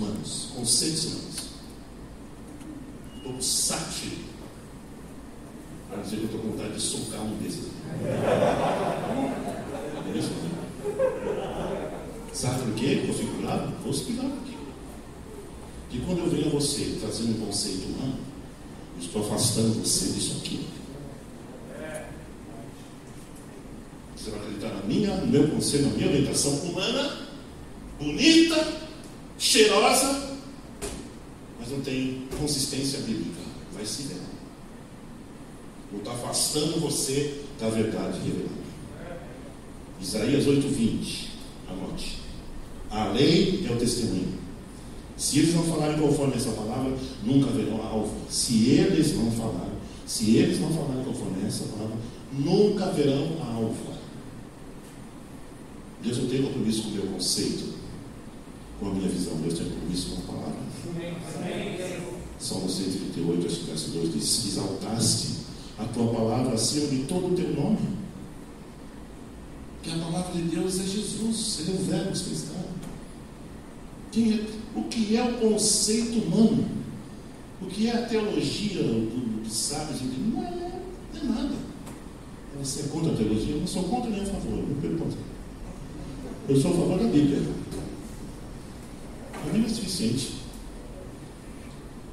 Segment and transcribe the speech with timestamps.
[0.00, 1.50] humanos, conceitos humanos.
[3.16, 4.30] Um pouco sátiro.
[5.88, 7.66] Para dizer que eu estou com vontade de socar um desses.
[10.06, 10.30] É isso?
[12.32, 13.02] Sabe por quê?
[13.42, 13.72] Bravo?
[13.82, 14.56] Vou explicar por quê.
[15.90, 18.18] Que quando eu venho a você trazendo um conceito humano,
[18.96, 20.66] eu estou afastando você disso aqui.
[24.16, 27.26] Você vai acreditar na minha, no meu conselho, na minha orientação humana,
[27.98, 28.89] bonita,
[29.40, 30.36] cheirosa,
[31.58, 33.40] mas não tem consistência bíblica.
[33.72, 34.20] Vai se ver.
[35.90, 38.60] Vou estar afastando você da verdade revelada.
[40.00, 41.28] Isaías 8,20.
[41.68, 42.18] Anote.
[42.90, 44.38] A lei é o testemunho.
[45.16, 48.14] Se eles não falarem conforme essa palavra, nunca haverão alvo.
[48.28, 49.72] Se eles não falarem,
[50.06, 51.96] se eles não falarem conforme essa palavra,
[52.32, 53.94] nunca haverão alvo.
[56.02, 57.79] Deus não tem compromisso com o meu conceito,
[58.80, 59.34] com a minha visão.
[59.36, 60.60] Deus tem compromisso com a palavra.
[62.40, 65.28] Salmo 138, verso 2 diz: Exaltaste
[65.78, 68.00] a tua palavra acima de todo o teu nome.
[69.82, 72.10] Que a palavra de Deus é Jesus, ele é o verbo.
[74.10, 76.68] Quem é, o que é o conceito humano?
[77.62, 80.00] O que é a teologia dos do sábios?
[80.02, 80.80] Não é,
[81.14, 81.54] não é nada.
[82.62, 83.54] Você é contra a teologia?
[83.54, 84.68] Eu não sou contra nem a favor.
[84.68, 85.16] Não pergunta.
[86.48, 87.59] Eu sou a favor da Bíblia.
[89.40, 90.32] A Bíblia é suficiente.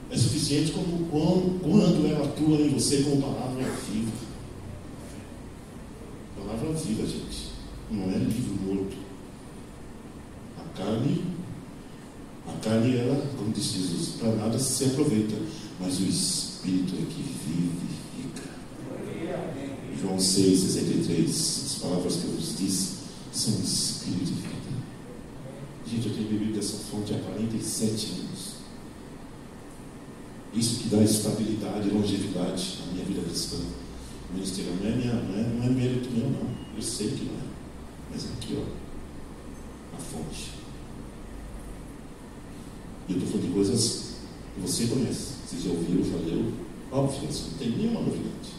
[0.09, 4.11] É suficiente como quando, quando ela atua em você com palavra viva.
[6.37, 7.47] Palavra viva, gente.
[7.91, 8.95] Não é livro morto.
[10.57, 11.23] A carne,
[12.47, 15.35] a carne, ela, como diz Jesus, para nada se aproveita.
[15.79, 17.97] Mas o Espírito é que vivifica.
[19.99, 21.29] João 6, 63.
[21.29, 22.97] As palavras que eu vos disse
[23.33, 24.56] são espírito vida.
[25.89, 28.57] Gente, eu tenho bebido dessa fonte há 47 anos.
[30.53, 33.57] Isso que dá estabilidade e longevidade na minha vida cristã.
[34.29, 36.49] O ministério não é, minha, não, é, não é mérito meu, não.
[36.75, 37.47] Eu sei que não é.
[38.11, 40.51] Mas aqui, ó, a fonte.
[43.07, 44.15] E eu estou falando de coisas
[44.55, 45.33] que você conhece.
[45.47, 46.51] Você já ouviu, já leu.
[46.91, 48.49] Óbvio, isso não tem nenhuma novidade.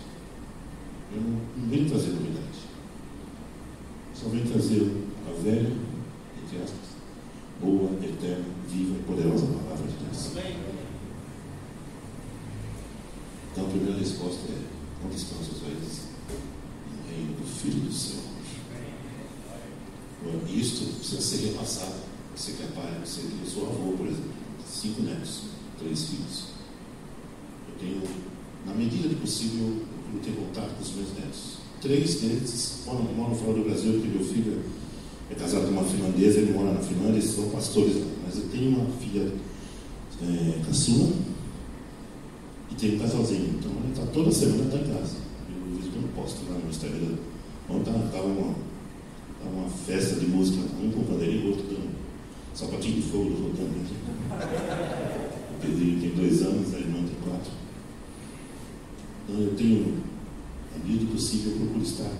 [1.15, 2.59] Eu não, não venho trazer novidade.
[4.15, 4.91] Só venho trazer
[5.27, 5.73] a velha,
[6.43, 6.89] entre aspas,
[7.61, 10.09] boa, eterna, viva e poderosa palavra de Deus.
[13.53, 16.01] Então a primeira resposta é: onde estão as raízes?
[16.91, 18.21] No reino do Filho do Céu.
[20.49, 22.09] Isto precisa ser repassado.
[22.35, 24.31] Você que é pai, você que eu sou avô, por exemplo,
[24.69, 25.43] cinco netos,
[25.79, 26.45] três filhos.
[27.69, 28.03] Eu tenho,
[28.67, 29.83] na medida do possível,
[30.13, 31.59] eu ter contato com os meus netos.
[31.81, 34.65] Três deles moram, moram fora do Brasil, porque meu filho
[35.31, 38.07] é casado com uma finlandesa, ele mora na Finlândia, eles são pastores lá.
[38.27, 39.33] Mas eu tenho uma filha
[40.23, 41.13] é, caçula
[42.79, 43.59] e tenho um casalzinho.
[43.59, 45.17] Então ele está toda semana está em casa.
[45.51, 47.17] Eu vejo que eu posto lá no Instagram.
[47.69, 48.55] Ontem estava uma,
[49.45, 51.99] uma festa de música, um com pandeirinho e outro dando
[52.55, 53.95] sapatinho de fogo rodando aqui.
[55.55, 57.51] O Pedrinho tem dois anos, a irmã tem quatro.
[59.25, 60.03] Então eu tenho,
[60.73, 62.11] na medida do possível, eu procuro estar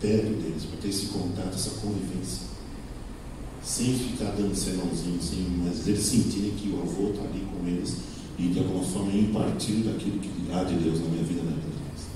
[0.00, 2.54] perto deles, para ter esse contato, essa convivência.
[3.62, 5.18] Sem ficar dando sermãozinho,
[5.64, 9.84] mas eles sentirem que o avô está ali com eles e de alguma forma impartir
[9.84, 12.06] daquilo que há de Deus na minha vida na vida deles.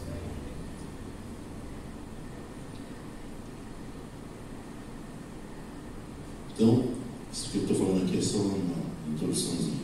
[6.55, 6.84] Então,
[7.33, 9.79] isso que eu estou falando aqui é só uma introduçãozinha.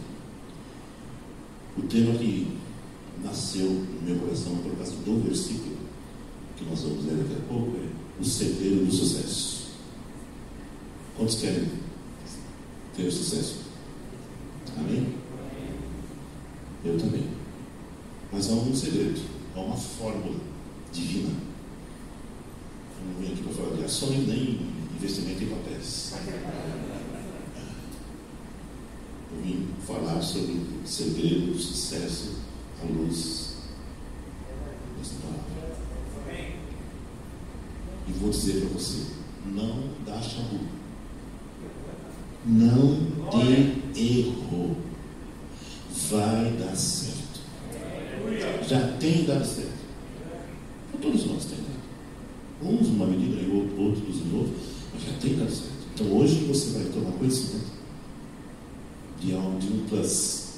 [1.77, 2.59] O tema que
[3.23, 5.77] nasceu no meu coração por causa do versículo
[6.57, 9.73] que nós vamos ler daqui a pouco é o segredo do sucesso.
[11.17, 11.69] Quantos querem
[12.97, 13.59] ter sucesso?
[14.77, 15.24] Amém?
[16.85, 17.29] Eu também.
[18.31, 19.21] Mas há um segredo,
[19.55, 20.39] há uma fórmula
[20.93, 21.31] divina.
[23.01, 24.61] Eu não vim aqui para falar de ações nem
[24.97, 26.15] investimento em papéis.
[29.33, 32.33] Eu vim falar sobre o segredo do sucesso
[32.83, 33.55] à luz.
[38.07, 39.07] E vou dizer para você:
[39.47, 40.61] não dá chabu.
[42.47, 42.99] Não
[43.31, 44.77] tem erro.
[46.11, 47.41] Vai dar certo.
[48.69, 49.73] Já tem dado certo.
[51.01, 51.83] Todos nós temos dado.
[52.63, 54.55] Uns numa medida e outros em outra,
[54.93, 55.73] mas já tem dado certo.
[55.95, 57.73] Então hoje você vai tomar conhecimento
[59.21, 60.55] de algo, de um plus,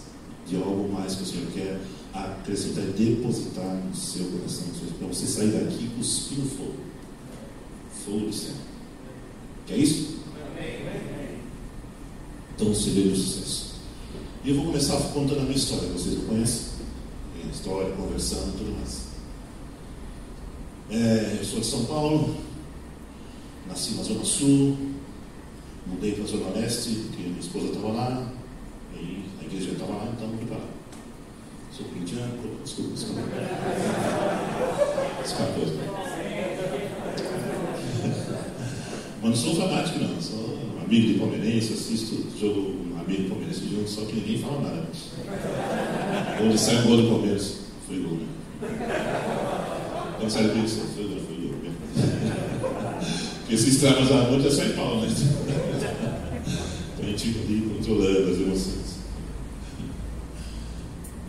[0.46, 1.80] de algo mais que o Senhor quer
[2.12, 4.66] acrescentar e depositar no seu coração,
[4.98, 6.74] para você sair daqui cuspindo fogo.
[8.04, 8.54] Fogo do céu.
[9.68, 10.16] É isso?
[12.54, 13.74] Então, o segredo do sucesso.
[14.42, 16.66] E eu vou começar contando a minha história, vocês me conhecem?
[17.36, 19.06] Minha história, conversando e tudo mais.
[20.88, 22.36] É, eu sou de São Paulo,
[23.68, 24.78] nasci na Zona Sul,
[25.86, 28.32] mudei para a Zona Leste, porque minha esposa estava lá,
[28.94, 30.75] e a igreja estava lá, então mudei para lá.
[31.76, 32.32] Sou corintiano,
[32.64, 33.20] desculpa, desculpa.
[35.22, 35.64] Escapou.
[39.20, 40.18] Mas não sou fanático, não.
[40.18, 44.86] Sou amigo de palmeirense, assisto jogo amigo do Palmeirense junto, só que ninguém fala nada.
[46.42, 48.26] Onde sai o gol do Palmeiras, foi gol, né?
[50.18, 51.54] Quando sai do isso, foi gol, foi gol.
[53.40, 55.08] Porque se extravasar muito é só em pau, né?
[56.94, 58.75] Então a gente ali controlando as emoções.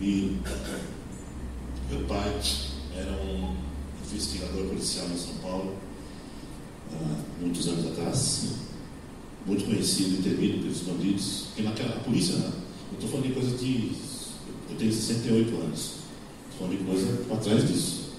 [0.00, 0.36] E
[1.90, 2.40] meu pai
[2.96, 3.56] era um
[4.04, 5.76] investigador policial em São Paulo,
[6.92, 8.48] há muitos anos atrás,
[9.46, 12.52] muito conhecido e temido pelos bandidos, porque naquela polícia, né?
[12.90, 13.92] eu estou falando de coisa de.
[14.70, 15.80] Eu tenho 68 anos,
[16.50, 18.10] estou falando de coisa para trás disso.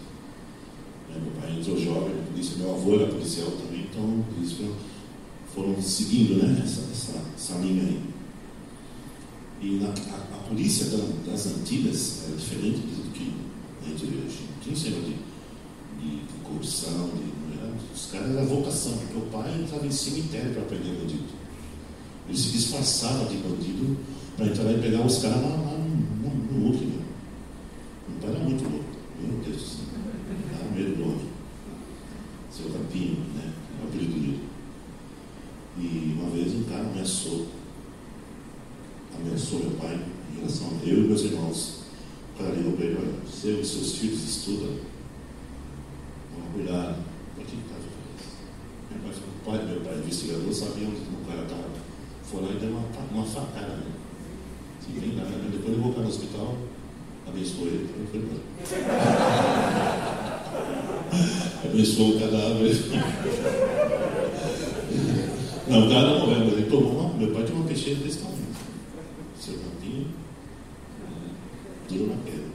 [1.09, 1.21] Né?
[1.21, 4.55] Meu pai entrou jovem na polícia, meu avô era policial também, então eles
[5.53, 6.61] foram seguindo né?
[6.63, 8.08] essa, essa, essa linha aí.
[9.61, 10.85] E na, a, a, polícia
[11.25, 13.33] das antigas era diferente do que
[13.83, 14.39] a gente vê hoje.
[14.61, 15.17] Tinha esse de,
[15.99, 20.53] de, de corrupção, de, era, os caras eram vocação, porque o pai entrava em cemitério
[20.53, 21.25] para prender bandido.
[22.29, 23.97] Ele se disfarçava de bandido
[24.37, 26.85] para entrar lá e pegar os caras lá, no, no, Hulk.
[26.85, 27.03] Né?
[28.07, 28.85] O pai era muito louco.
[29.21, 29.85] Meu Deus do céu.
[30.53, 31.29] Dava medo do homem.
[32.49, 33.51] Seu Capinho, né?
[33.77, 34.39] É o apelido dele.
[35.77, 37.59] E uma vez um cara ameaçou
[39.19, 39.99] abençoe, meu Pai,
[40.31, 41.79] em relação a eu e meus irmãos.
[42.33, 44.75] O cara ligou para ele, olha, você e seus filhos estudam,
[46.33, 47.03] toma cuidado.
[47.35, 47.75] Por que está
[48.91, 51.69] Meu pai falou, pai, meu pai, investigador, sabia onde o cara estava.
[52.23, 53.99] Foi lá e deu uma, uma facada nele.
[54.79, 55.49] Sem nem nada, né?
[55.51, 56.57] depois levou o cara no hospital,
[57.27, 58.39] abençoou ele, e foi embora.
[61.99, 62.75] Abençoou o cadáver.
[65.67, 67.13] Não, o cara não morreu, mas ele tomou uma.
[67.13, 68.39] Meu pai tinha uma peixeira desse tamanho
[69.39, 70.07] seu campinho,
[71.89, 72.49] duro na pedra.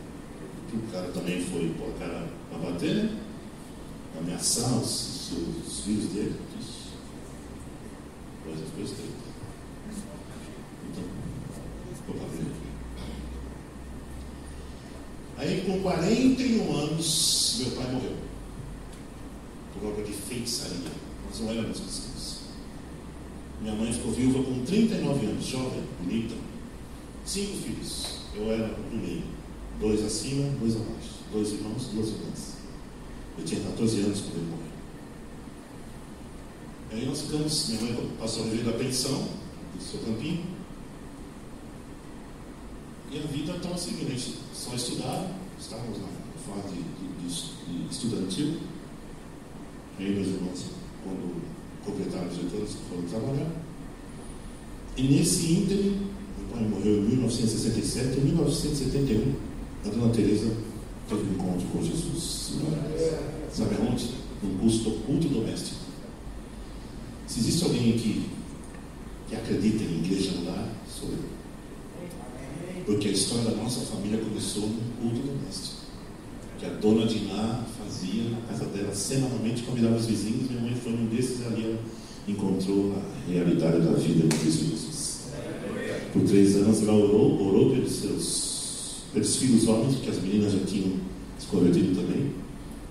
[0.75, 3.17] O cara também foi pôr a cara para bater, né?
[4.19, 6.35] ameaçar os, os, os filhos dele.
[8.45, 9.13] Coisa foi estreita.
[10.91, 11.05] Então,
[11.97, 12.45] ficou para ver.
[15.39, 18.17] Aí, com 41 anos, meu pai morreu.
[19.73, 20.91] Por obra de feitiçaria.
[21.27, 22.41] Nós não éramos cristãos.
[23.63, 26.35] Minha mãe ficou viúva com 39 anos, jovem, bonita
[27.25, 28.19] Cinco filhos.
[28.35, 29.25] Eu era do meio.
[29.81, 31.15] Dois acima, dois abaixo.
[31.33, 32.55] Dois irmãos, duas irmãs.
[33.39, 34.75] Eu tinha 14 anos quando ele morreu.
[36.93, 39.29] Aí nós ficamos, minha mãe passou a viver da pensão
[39.75, 40.45] do seu campinho.
[43.11, 46.09] E a vida estava seguindo, a gente só estudava, estávamos na
[46.47, 48.61] fase de, de, de estudantil.
[49.99, 50.67] E meus irmãos,
[51.03, 51.43] quando
[51.85, 53.51] completaram 18 anos, foram trabalhar.
[54.97, 56.14] E nesse ínterim,
[56.61, 59.35] morreu em 1967, em 1971,
[59.85, 60.51] a dona Teresa
[61.09, 62.53] teve um encontro com Jesus.
[63.53, 64.11] Sabe aonde?
[64.43, 65.77] No culto, culto doméstico.
[67.27, 68.27] Se existe alguém aqui
[69.29, 70.45] que acredita em igreja no
[70.89, 72.85] sou eu.
[72.87, 75.77] Porque a história da nossa família começou no culto doméstico.
[76.59, 80.51] Que a dona de lá fazia na casa dela semanalmente, convidava os vizinhos.
[80.51, 81.79] Minha mãe foi num desses ali ela
[82.29, 84.84] encontrou a realidade da vida de Jesus
[86.15, 88.55] por três anos, ela orou, orou pelos seus
[89.13, 90.93] pelos filhos homens, porque as meninas já tinham
[91.39, 92.33] se convertido também.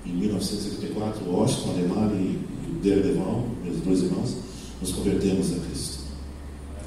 [0.06, 2.40] Em 1974, o Washington, Ademar e,
[2.70, 4.36] o Derdeval, meus dois irmãos,
[4.82, 6.04] nos convertemos a Cristo.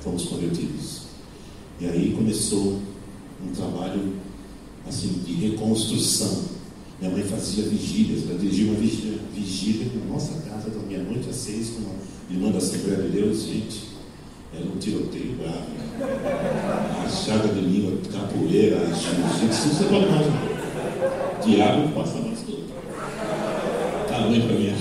[0.00, 1.02] Fomos convertidos.
[1.80, 2.80] E aí começou
[3.46, 4.14] um trabalho
[4.88, 6.44] assim de reconstrução.
[7.00, 11.36] Minha mãe fazia vigílias, ela dirigia uma vigília, vigília na nossa casa da meia-noite às
[11.36, 13.95] seis com a irmã da Assembleia de Deus, gente.
[14.56, 15.76] Era um tiroteio bravo.
[17.04, 21.40] A chaga de língua, capoeira, jiu-jitsu, você pode imaginar.
[21.44, 22.64] Diabo passa mais tudo.
[24.08, 24.74] Tá ruim para mim.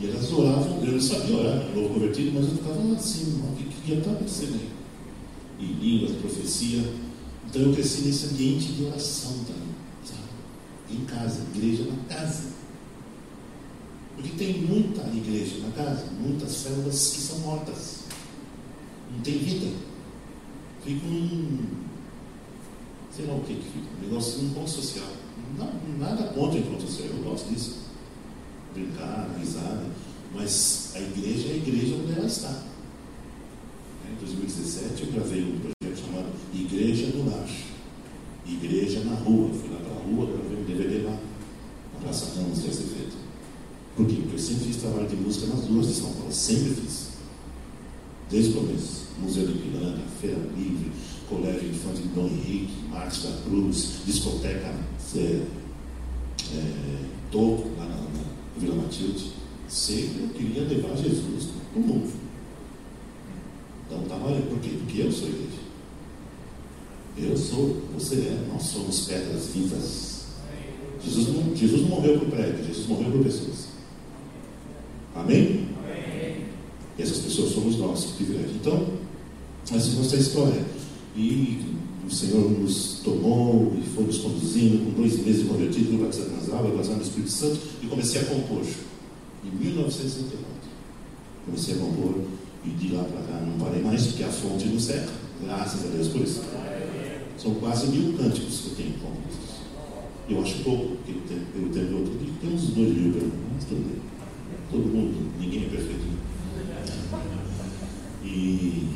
[0.00, 3.64] E elas oravam, eu não sabia orar, novo convertido, mas eu ficava assim, o que,
[3.64, 4.68] que está acontecendo aí?
[5.60, 6.82] E línguas, profecia.
[7.48, 9.74] Então eu cresci nesse ambiente de oração também,
[10.04, 10.22] sabe?
[10.90, 12.53] Em casa, igreja na casa.
[14.14, 18.04] Porque tem muita igreja na casa, muitas células que são mortas.
[19.12, 19.76] Não tem vida.
[20.84, 21.66] Ficam num.
[23.14, 23.86] sei lá o que que fica.
[23.98, 25.06] Um negócio um ponto social.
[25.58, 27.84] Não, nada contra o ponto social, eu gosto disso.
[28.72, 29.84] Brincar, risada.
[30.34, 32.50] Mas a igreja é a igreja onde ela está.
[32.50, 37.48] Né, em 2017 eu gravei um projeto chamado Igreja no Lar.
[38.46, 39.50] Igreja na Rua.
[39.50, 40.26] Fui lá para a rua,
[44.44, 47.08] sempre fiz trabalho de música nas ruas de São Paulo, sempre fiz.
[48.30, 49.04] Desde o começo.
[49.20, 50.90] Museu de Piranga, Feira Livre,
[51.28, 54.74] Colégio de Dom Henrique, Marcos da Cruz, discoteca
[55.16, 58.24] é, é, Toco, lá na, na
[58.58, 59.32] Vila Matilde.
[59.68, 62.12] Sempre eu queria levar Jesus para o mundo.
[63.86, 64.70] Então estava tá por quê?
[64.78, 65.64] Porque eu sou igreja.
[67.16, 70.24] Eu sou, você é, nós somos pedras vivas.
[71.02, 73.73] Jesus não, Jesus não morreu por prédio, Jesus morreu por pessoas.
[75.14, 75.68] Amém?
[75.78, 76.36] Amém?
[76.98, 78.56] Essas pessoas somos nós, que privilégio.
[78.60, 78.86] Então,
[79.72, 80.62] assim nossa história.
[81.16, 81.60] E
[82.06, 86.48] o Senhor nos tomou e foi nos conduzindo, com dois meses convertido, fui batizado nas
[86.50, 88.62] aulas, batizado no Espírito Santo, e comecei a compor.
[89.44, 90.44] Em 1964.
[91.46, 92.24] Comecei a compor
[92.64, 95.12] e de lá para cá não parei mais, porque a fonte não seca.
[95.42, 96.42] Graças a Deus por isso.
[97.36, 99.54] São quase mil cânticos que eu tenho compostos.
[100.28, 101.12] Eu acho pouco, porque
[101.52, 104.13] pelo tempo do outro dia tem uns dois mil, mas tudo bem.
[104.74, 106.02] Todo mundo, ninguém é perfeito.
[108.24, 108.88] E,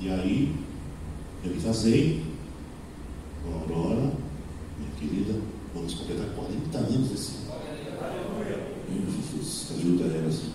[0.00, 0.56] e aí,
[1.44, 2.22] eu me casei
[3.44, 4.12] com a Aurora,
[4.78, 5.34] minha querida,
[5.74, 7.50] vamos completar 40 anos esse ano.
[8.88, 10.28] Meu Jesus, ajuda ela.
[10.28, 10.52] Assim.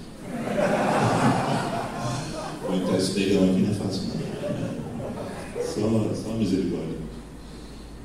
[2.66, 5.64] Aguentar esse negão aqui não é fácil, não.
[5.64, 6.98] Só, só misericórdia.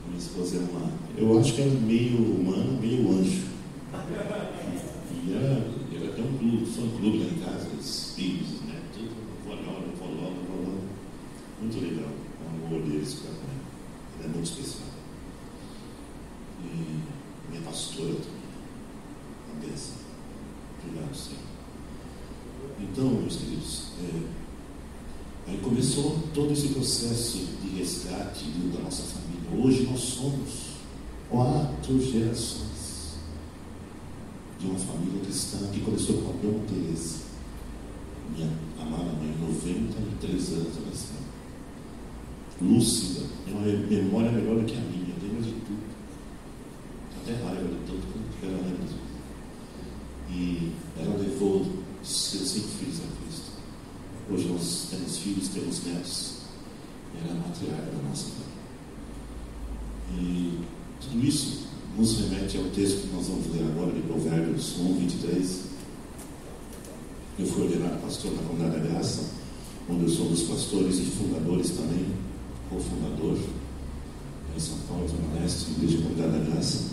[0.06, 0.90] Minha esposa é uma.
[1.16, 3.48] Eu acho que é meio humana, meio anjo.
[5.26, 6.64] E ela, ela tem um
[7.00, 8.78] clube, lá em casa, os filhos, né?
[8.92, 10.80] Tudo, folhora, folhora, folhora.
[11.60, 12.12] Muito legal.
[12.62, 13.60] O amor deles para mim.
[14.22, 14.88] É muito especial.
[16.62, 17.00] E
[17.48, 18.40] minha pastora também.
[19.48, 19.94] Uma bênção.
[20.84, 21.40] Obrigado, Senhor.
[22.78, 29.64] Então, meus queridos, é, aí começou todo esse processo de resgate da nossa família.
[29.64, 30.70] Hoje nós somos
[31.30, 32.69] quatro gerações
[34.80, 37.18] família cristã que começou com a Dona Teresa.
[38.34, 41.14] Minha amada mãe, 93 anos ela está.
[42.60, 45.80] Lúcida, é uma memória melhor do que a minha, lembra de tudo.
[47.22, 48.06] Até raiva de tanto
[48.38, 49.10] que ela lembra de tudo.
[50.30, 51.66] E ela levou
[52.02, 53.50] seus cinco filhos a Cristo.
[54.30, 56.34] Hoje nós temos filhos, temos netos.
[57.18, 58.50] Ela é a matriarca da nossa família.
[60.12, 60.60] E
[61.00, 61.59] tudo isso
[62.00, 65.60] nos remete ao texto que nós vamos ler agora de Provérbios 1, 23.
[67.38, 69.34] Eu fui ordenado pastor na Comunidade da Graça,
[69.86, 72.06] onde eu sou um dos pastores e fundadores também,
[72.70, 73.36] cofundador,
[74.56, 76.84] em São Paulo, Zona Leste, Igreja Comunidade da Graça.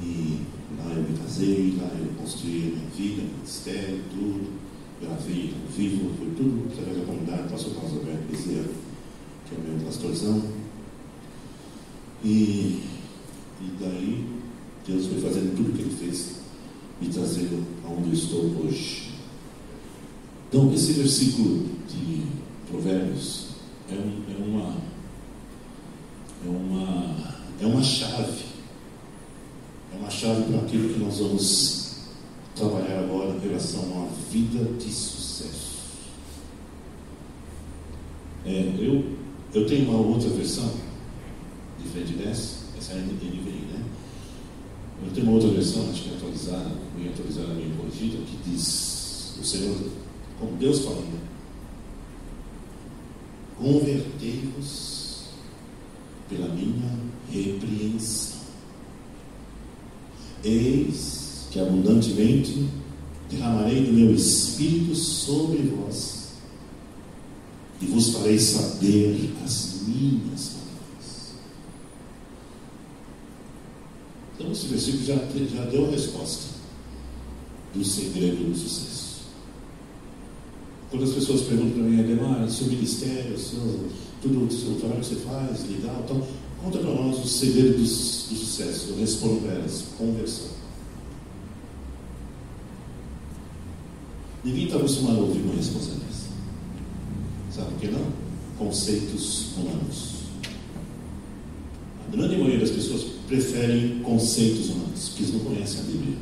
[0.00, 0.46] E
[0.78, 4.60] lá eu me casei, lá eu construí a minha vida, ministério, tudo.
[5.02, 8.68] Gravei ao vivo, foi tudo através da comunidade, pastor Carlos Alberto Bezerra,
[9.46, 10.42] que é o meu pastorzão.
[12.22, 12.89] E
[13.60, 14.26] e daí,
[14.86, 16.36] Deus foi fazendo tudo o que Ele fez,
[17.00, 19.10] me trazendo aonde eu estou hoje.
[20.48, 22.22] Então, esse versículo de
[22.68, 23.48] Provérbios
[23.88, 24.76] é, um, é uma
[26.42, 28.44] é uma é uma chave
[29.92, 31.80] é uma chave para aquilo que nós vamos
[32.54, 35.78] trabalhar agora em relação a uma vida de sucesso.
[38.44, 39.04] É, eu,
[39.52, 40.70] eu tenho uma outra versão,
[41.82, 43.39] diferente dessa, essa é a NVI?
[45.10, 49.34] Eu tenho uma outra versão, acho que é atualizada, meio atualizada, meio corrigida, que diz:
[49.40, 49.76] o Senhor,
[50.38, 51.20] como Deus falando, né?
[53.58, 55.24] convertei-vos
[56.28, 56.96] pela minha
[57.28, 58.38] repreensão.
[60.44, 62.68] Eis que abundantemente
[63.28, 66.34] derramarei do meu espírito sobre vós
[67.80, 71.34] e vos farei saber as minhas palavras.
[74.40, 76.54] Então, esse versículo já, já deu a resposta
[77.74, 79.20] do segredo do sucesso.
[80.90, 83.90] Quando as pessoas perguntam para mim, Ademar, seu ministério, seu,
[84.22, 86.26] tudo o seu trabalho que você faz, legal, então,
[86.62, 88.88] conta para nós o segredo do, do sucesso.
[88.88, 90.48] Eu respondo para elas: conversão.
[94.42, 96.28] Ninguém está acostumado a ouvir uma resposta dessa.
[97.52, 98.06] Sabe por que não?
[98.56, 100.20] Conceitos humanos.
[102.08, 106.16] A grande maioria das pessoas preferem conceitos humanos, porque eles não conhecem a Bíblia.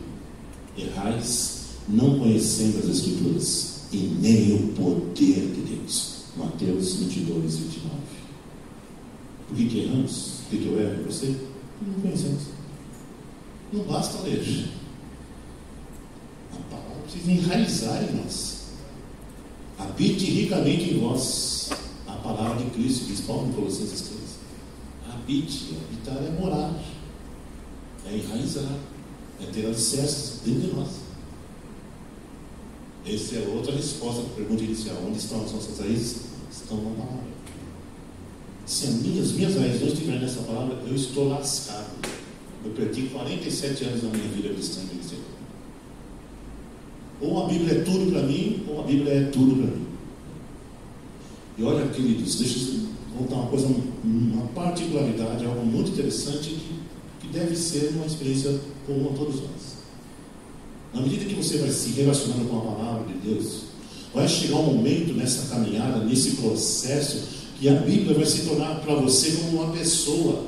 [0.77, 6.25] Errais não conhecendo as Escrituras e nem o poder de Deus.
[6.37, 7.95] Mateus 22, 29.
[9.49, 10.41] Por que, que erramos?
[10.43, 11.35] Por que, que eu erro você?
[11.81, 12.43] Não conhecemos.
[13.73, 14.69] Não basta ler.
[16.53, 18.69] A palavra precisa enraizar em nós.
[19.79, 21.71] Habite ricamente em vós
[22.07, 24.29] a palavra de Cristo, diz Paulo em Colossenses 3
[25.29, 25.77] habite.
[25.77, 26.75] Habitar é morar,
[28.11, 28.79] é enraizar,
[29.41, 30.89] é ter alicerces dentro de nós.
[33.07, 36.23] Essa é outra resposta para a pergunta inicial: onde estão as nossas raízes?
[36.51, 37.29] Estão na palavra.
[38.67, 41.91] Se as minhas, minhas raízes não estiverem nessa palavra, eu estou lascado.
[42.65, 45.01] Eu perdi 47 anos da minha vida cristã em
[47.21, 49.87] Ou a Bíblia é tudo para mim, ou a Bíblia é tudo para mim.
[51.57, 53.69] E olha, queridos, deixa eu contar uma coisa,
[54.05, 56.79] uma particularidade, algo muito interessante que
[57.33, 59.79] deve ser uma experiência comum a todos nós.
[60.93, 63.63] Na medida que você vai se relacionando com a palavra de Deus,
[64.15, 68.95] vai chegar um momento nessa caminhada, nesse processo, que a Bíblia vai se tornar para
[68.95, 70.47] você como uma pessoa.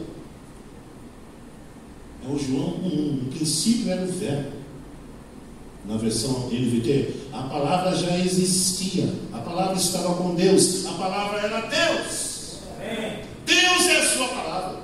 [2.25, 2.89] É o João 1.
[3.25, 4.61] No princípio era o verbo.
[5.87, 9.13] Na versão NVT, a palavra já existia.
[9.33, 10.87] A palavra estava com Deus.
[10.87, 12.59] A palavra era Deus.
[13.47, 14.81] Deus é a sua palavra.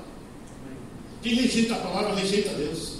[1.27, 2.99] Quem rejeita a palavra, rejeita Deus.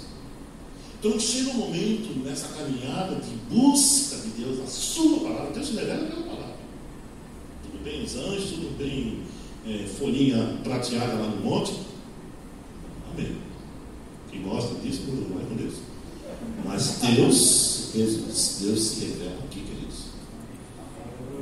[0.99, 5.51] Então chega um momento nessa caminhada de busca de Deus, a sua palavra.
[5.53, 6.37] Deus se revela pela palavra
[7.87, 9.19] bem os anjos, tudo bem
[9.65, 11.73] é, folhinha prateada lá no monte.
[13.13, 13.37] Amém.
[14.29, 15.03] Quem gosta disso,
[15.33, 15.75] vai com Deus.
[16.65, 20.03] Mas Deus, Deus, Deus se revela aqui, queridos.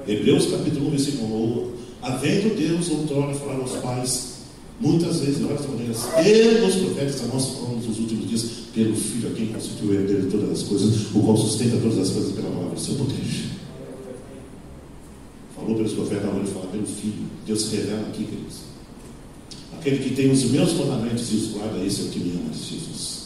[0.08, 1.76] Hebreus capítulo 1, versículo 1.
[2.04, 4.35] Havendo Deus outrora falar aos pais,
[4.80, 9.30] muitas vezes, de várias maneiras, pelos profetas a nossa como nos últimos dias, pelo Filho
[9.30, 12.34] a quem constituiu o herdeiro de todas as coisas, o qual sustenta todas as coisas
[12.34, 13.16] pela palavra do seu poder
[15.66, 17.26] falou pelos profetas, agora ele fala pelo Filho.
[17.46, 18.60] Deus se revela aqui, queridos.
[19.74, 22.50] Aquele que tem os meus mandamentos e os guarda, esse é o que me ama,
[22.52, 23.26] disse Jesus.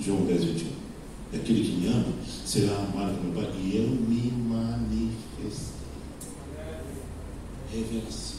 [0.00, 0.66] João 10, 21.
[1.32, 2.12] E aquele que me ama
[2.44, 5.72] será amado pelo Pai, e eu me manifestarei.
[7.72, 8.31] Revelação.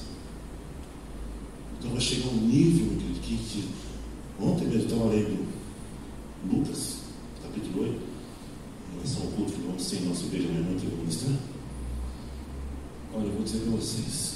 [1.84, 3.69] Então vai chegar um nível, que, que
[4.39, 5.46] ontem mesmo eu estava lendo
[6.50, 7.00] Lucas,
[7.43, 11.36] capítulo 8, em relação ao que vamos ter em nossa igreja amanhã, eu vou ministrar.
[13.13, 14.36] Olha, eu vou dizer para vocês,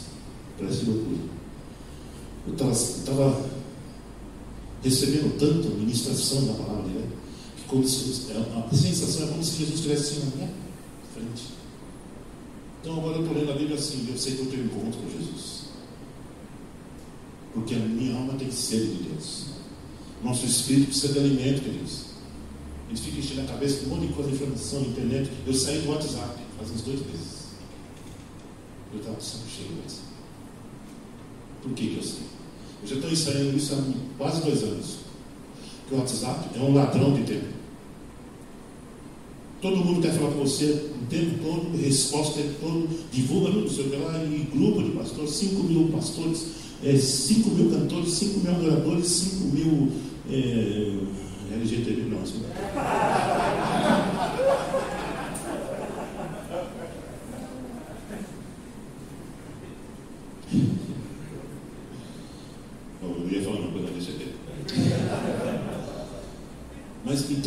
[0.59, 1.19] parece loucura.
[2.47, 3.49] Eu estava
[4.83, 7.15] recebendo tanto a ministração da palavra dele,
[7.55, 10.49] que como se, é, a sensação é como se Jesus estivesse assim na minha
[11.13, 11.43] frente.
[12.81, 15.09] Então agora eu estou lendo a Bíblia assim, eu sei que eu tenho encontro com
[15.09, 15.66] Jesus.
[17.57, 19.45] Porque a minha alma tem sede de Deus.
[20.23, 22.01] Nosso espírito precisa de alimento, queridos.
[22.87, 25.31] Eles ficam enchendo a cabeça com um monte de coisa, informação, internet.
[25.45, 27.47] Eu saí do WhatsApp faz uns dois meses.
[28.93, 30.01] Eu estava de saco cheio dessa.
[31.63, 32.27] Por que, que eu sei?
[32.83, 34.97] Eu já estou ensaiando isso há quase dois anos.
[35.89, 37.57] Que o WhatsApp é um ladrão de tempo.
[39.63, 43.67] Todo mundo quer falar com você o tempo todo, resposta o tempo todo, divulga no
[43.67, 48.51] seu lá, e grupo de pastores, 5 mil pastores, 5 é, mil cantores, 5 mil
[48.51, 49.91] adoradores, 5 mil
[50.29, 52.43] é, LGTB, não, assim.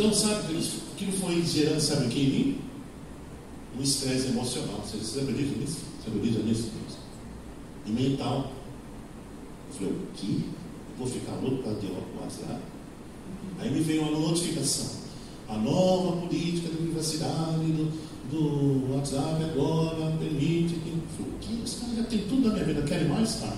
[0.00, 0.56] Então, sabe,
[0.94, 2.58] aquilo foi gerando, sabe o que em mim?
[3.78, 4.82] Um estresse emocional.
[4.82, 5.80] Você, acredita nisso?
[6.02, 6.70] Você acredita nisso?
[7.84, 8.50] E mental.
[9.80, 10.44] Eu falei, o quê?
[10.90, 12.60] Eu vou ficar louco para ter o WhatsApp?
[13.58, 15.00] Aí me veio uma notificação.
[15.48, 17.90] A nova política de privacidade do,
[18.30, 20.90] do WhatsApp agora permite que.
[20.90, 21.62] Eu falei, o quê?
[21.64, 23.36] Os caras já tem tudo na minha vida, querem mais?
[23.36, 23.56] Tá.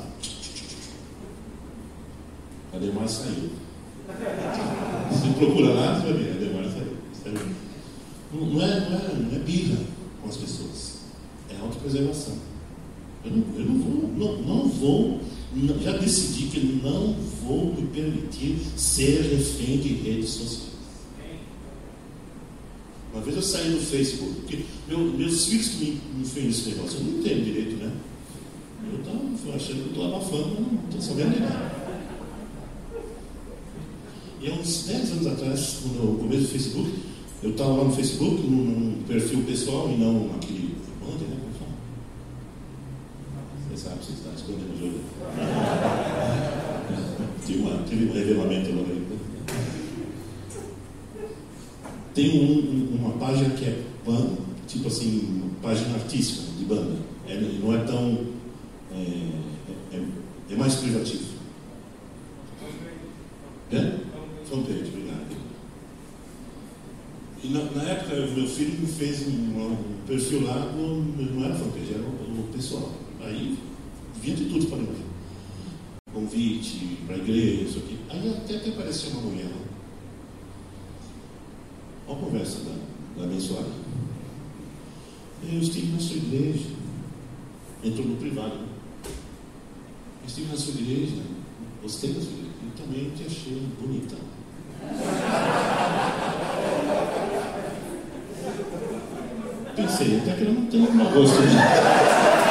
[2.72, 3.50] Cadê mais saiu?
[5.12, 7.56] Se procura lá, você vai ver, a sair.
[8.32, 9.78] Não é, não, é, não é birra
[10.22, 11.00] com as pessoas,
[11.50, 12.34] é autopreservação.
[13.24, 15.20] Eu não, eu não vou, não, não vou,
[15.82, 20.72] já decidi que não vou me permitir ser refém de redes sociais.
[23.12, 26.70] Uma vez eu saí no Facebook, porque meu, meus filhos que me, me fez esse
[26.70, 27.92] negócio, eu não entendo direito, né?
[28.90, 31.82] Eu estava achando que estou abafando, não estou sabendo nada.
[34.40, 36.90] E há uns 10 anos atrás, no começo do Facebook,
[37.42, 40.74] eu estava lá no Facebook, num, perfil pessoal e não naquele.
[41.00, 41.36] Ontem, né?
[43.70, 45.00] Você sabe, você está escondendo o jogo.
[47.92, 48.84] Tive, revelamento lá.
[52.14, 54.30] Tem um, uma página que é pan,
[54.66, 56.96] tipo assim, página artística de banda.
[57.28, 58.28] É, não é tão.
[58.92, 60.02] É, é,
[60.52, 61.24] é mais privativo.
[63.70, 63.98] É?
[64.48, 65.36] Contente, obrigado.
[67.44, 69.76] E na, na, época, meu filho me fez um, um
[70.06, 72.90] perfil lá, no, não era fanpage, era o, o pessoal.
[73.20, 73.58] Aí,
[74.22, 75.12] vinha de tudo para mim.
[76.12, 77.98] Como convite para a igreja, isso aqui.
[78.10, 79.50] Aí até que apareceu uma mulher.
[82.06, 82.74] Olha a conversa da,
[83.18, 83.68] da abençoada.
[85.42, 86.70] Eu estive na sua igreja.
[87.82, 88.60] Entrou no privado.
[89.04, 91.22] Eu estive na sua igreja.
[91.82, 92.50] Gostei da sua igreja.
[92.62, 94.16] Eu também te achei bonita.
[99.74, 102.41] Pensei, até que ela não tem um gosto.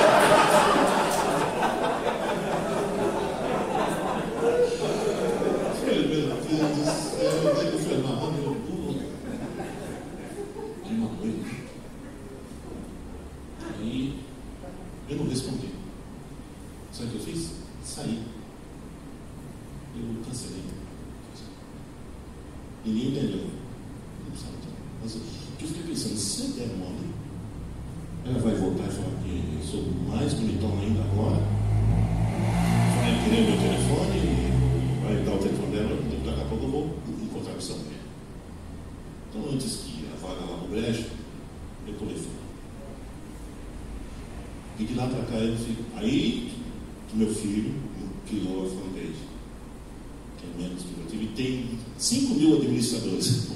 [53.02, 53.48] todos.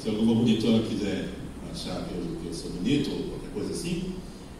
[0.00, 1.28] Se alguma monitora quiser
[1.70, 4.14] achar que eu, que eu, sou bonito ou qualquer coisa assim,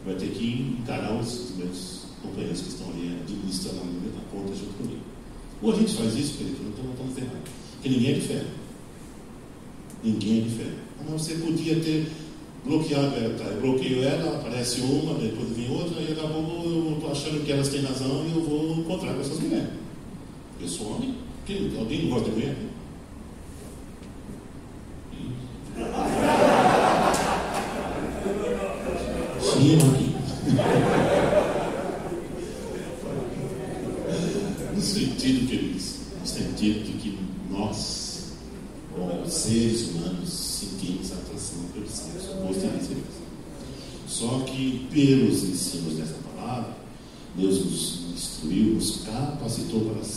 [0.05, 4.55] vai ter que encarar os, os meus companheiros que estão ali é, administrando a conta
[4.55, 5.01] junto comigo.
[5.63, 7.51] Ou a gente faz isso, Felipe, não estamos errados.
[7.75, 8.47] Porque ninguém é de ferro.
[10.05, 10.79] Ninguém é de ferro.
[10.99, 12.07] Mas você podia ter
[12.65, 16.95] bloqueado, tá, eu bloqueio ela, aparece uma, depois vem outra, e daqui a pouco eu
[16.95, 19.71] estou achando que elas têm razão e eu vou encontrar com essas mulheres.
[20.61, 21.15] Eu sou homem.
[21.79, 22.57] Alguém não gosta de mulher?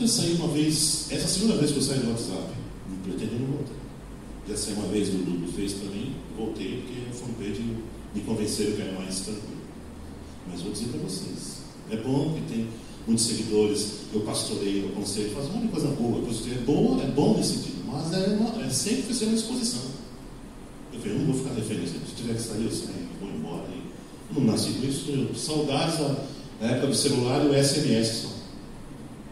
[0.00, 2.54] Já saí uma vez, essa é a segunda vez que eu saí do WhatsApp,
[2.88, 3.74] não pretendo não voltar.
[4.48, 7.76] Já saí uma vez, o Dudu fez para mim, voltei porque a fanpage
[8.14, 9.60] me convenceram que era mais tranquilo.
[10.50, 11.58] Mas vou dizer para vocês,
[11.90, 12.68] é bom que tem
[13.06, 16.18] muitos seguidores, eu pastoreio, eu aconselho, faço uma coisa boa.
[16.18, 19.82] É boa, é bom nesse sentido, mas é, uma, é sempre ser uma exposição.
[20.94, 23.09] Eu falei, eu não vou ficar referência, se tiver que sair, eu saio, vou.
[23.09, 23.09] Eu
[24.34, 25.98] não nasci com isso, saudades
[26.60, 28.28] da época do celular e o SMS só.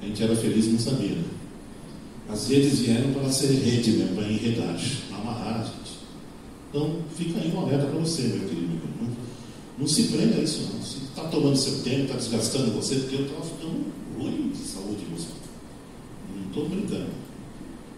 [0.01, 1.11] A gente era feliz e não sabia.
[1.11, 1.25] Né?
[2.29, 4.77] As redes vieram para ser rede mesmo, para enredar,
[5.13, 5.99] amarrar a gente.
[6.71, 8.79] Então, fica aí um alerta para você, meu querido.
[9.01, 9.09] Não,
[9.79, 10.83] não se prenda a isso, não.
[10.83, 13.87] Se está tomando seu tempo, está desgastando você, porque eu estava ficando
[14.19, 15.39] ruim de saúde emocional.
[16.37, 17.29] Não estou brincando.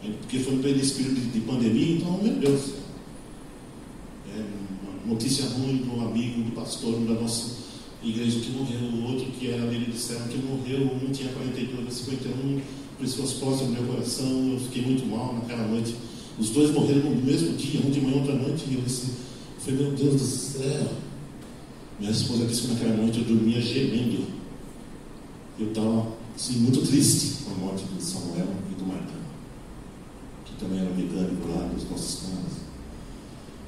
[0.02, 2.79] É porque foi no período de pandemia, então, meu Deus.
[5.10, 7.56] Notícia ruim do amigo, do pastor, da nossa
[8.00, 12.60] igreja que morreu, outro que era dele disseram que morreu, um tinha 42, 51,
[12.96, 15.96] por isso as costas no meu coração, eu fiquei muito mal naquela noite.
[16.38, 19.10] Os dois morreram no mesmo dia, um de manhã, outro à noite, e eu disse,
[19.58, 20.92] falei, meu Deus do céu.
[21.98, 24.26] Minha esposa disse que naquela noite eu dormia gemendo.
[25.58, 29.20] Eu estava assim, muito triste com a morte do Samuel e do Marcão,
[30.44, 32.60] que também era mecânico lá dos nossos caras.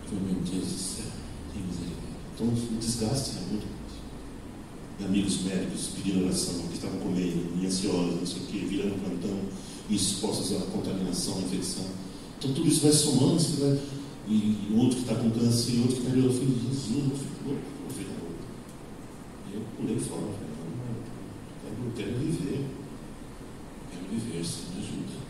[0.07, 1.22] Falei, meu Deus do céu.
[2.35, 3.67] Então o desgaste é muito
[5.05, 9.39] amigos médicos pedindo oração, que estavam comendo, ansiosos, não sei o quê, virando plantão,
[9.91, 11.85] expostos à contaminação, à infecção.
[12.39, 13.81] Então tudo isso vai somando, você vai,
[14.29, 17.49] e, e outro que está com câncer, e outro que está eu Jesus, eu fico
[17.49, 18.45] louco, eu fico louco.
[19.51, 20.53] E eu pulei fora, falei,
[21.85, 25.23] eu quero viver, eu quero viver, Senhor, me ajuda.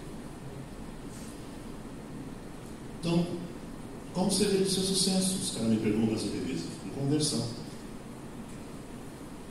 [3.01, 3.27] Então,
[4.14, 5.37] como seria o seu sucesso?
[5.42, 7.44] Os caras me perguntam às vezes, conversão.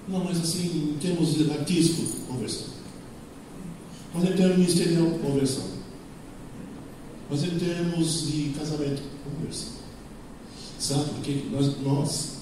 [0.07, 2.67] Não, mas assim, em termos artísticos, conversão.
[4.13, 5.65] Mas em termos ministerial, conversão.
[7.29, 9.71] Mas em termos de casamento, conversão.
[10.79, 11.05] Sabe?
[11.11, 12.37] Porque nós, nós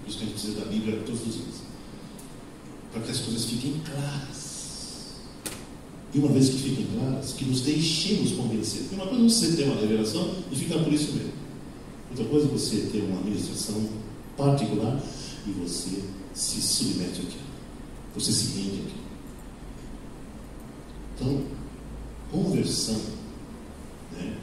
[0.00, 1.56] Por isso que a gente precisa da Bíblia todos os dias.
[2.92, 4.45] Para que as coisas fiquem claras.
[6.14, 8.82] E uma vez que fiquem claras, que nos deixemos convencer.
[8.82, 11.32] Porque uma coisa é você ter uma revelação e ficar por isso mesmo.
[12.10, 13.88] Outra coisa é você ter uma administração
[14.36, 15.02] particular
[15.46, 17.46] e você se submete àquilo.
[18.14, 19.06] Você se rende àquilo.
[21.14, 21.42] Então,
[22.30, 23.00] conversão,
[24.12, 24.36] né?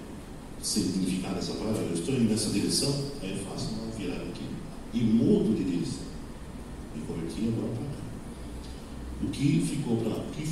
[0.63, 4.45] significado dessa palavra, eu estou indo nessa direção, aí eu faço uma virada aqui
[4.93, 6.03] e mudo de direção.
[6.95, 7.92] Me converti agora para.
[9.23, 10.47] O que ficou para o que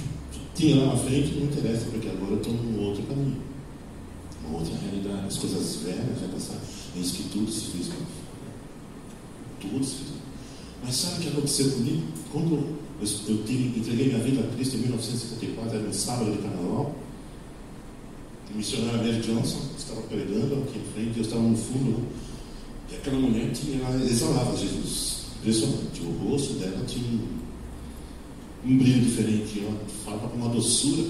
[0.55, 3.41] tinha lá na frente não interessa, porque agora eu estou num outro caminho,
[4.47, 5.27] uma outra realidade.
[5.27, 6.61] As coisas velhas já passaram.
[6.95, 7.97] É isso que tudo se fez para
[9.59, 10.11] Tudo se fez.
[10.83, 12.03] Mas sabe o que aconteceu comigo?
[12.31, 16.37] Quando eu, eu tive, entreguei minha vida a Cristo em 1954, era um sábado de
[16.39, 16.95] carnaval,
[18.53, 22.03] o missionário Mary Johnson estava pregando aqui em frente, eu estava no fundo,
[22.91, 25.21] e aquela mulher tinha, ela exalava Jesus.
[25.39, 26.01] Impressionante.
[26.01, 27.19] O rosto dela tinha
[28.65, 31.09] um, um brilho diferente, ela falava com uma doçura.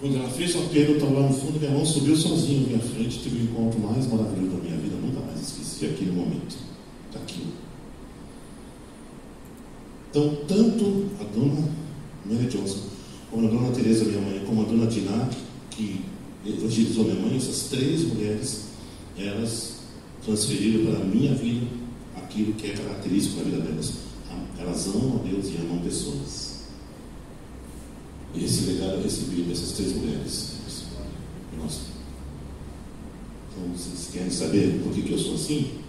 [0.00, 3.20] Quando ela fez eu estava lá no fundo, minha mão subiu sozinho à minha frente,
[3.20, 6.56] tive o encontro mais maravilhoso da minha vida, nunca mais esqueci aquele momento,
[7.12, 7.52] daquilo.
[10.10, 11.68] Então, tanto a dona
[12.26, 12.80] Mary Johnson,
[13.30, 15.30] como a dona Teresa, minha mãe, como a dona Diná,
[15.70, 16.00] que
[16.44, 18.64] evangelizou minha mãe, essas três mulheres,
[19.16, 19.76] elas
[20.24, 21.66] transferiram para a minha vida
[22.16, 24.11] aquilo que é característico da vida delas.
[24.62, 26.62] Elas amam a Deus e amam pessoas.
[28.34, 30.52] E esse legado eu recebi dessas três mulheres.
[31.58, 31.80] Nossa.
[33.50, 35.80] Então, vocês querem saber por que, que eu sou assim?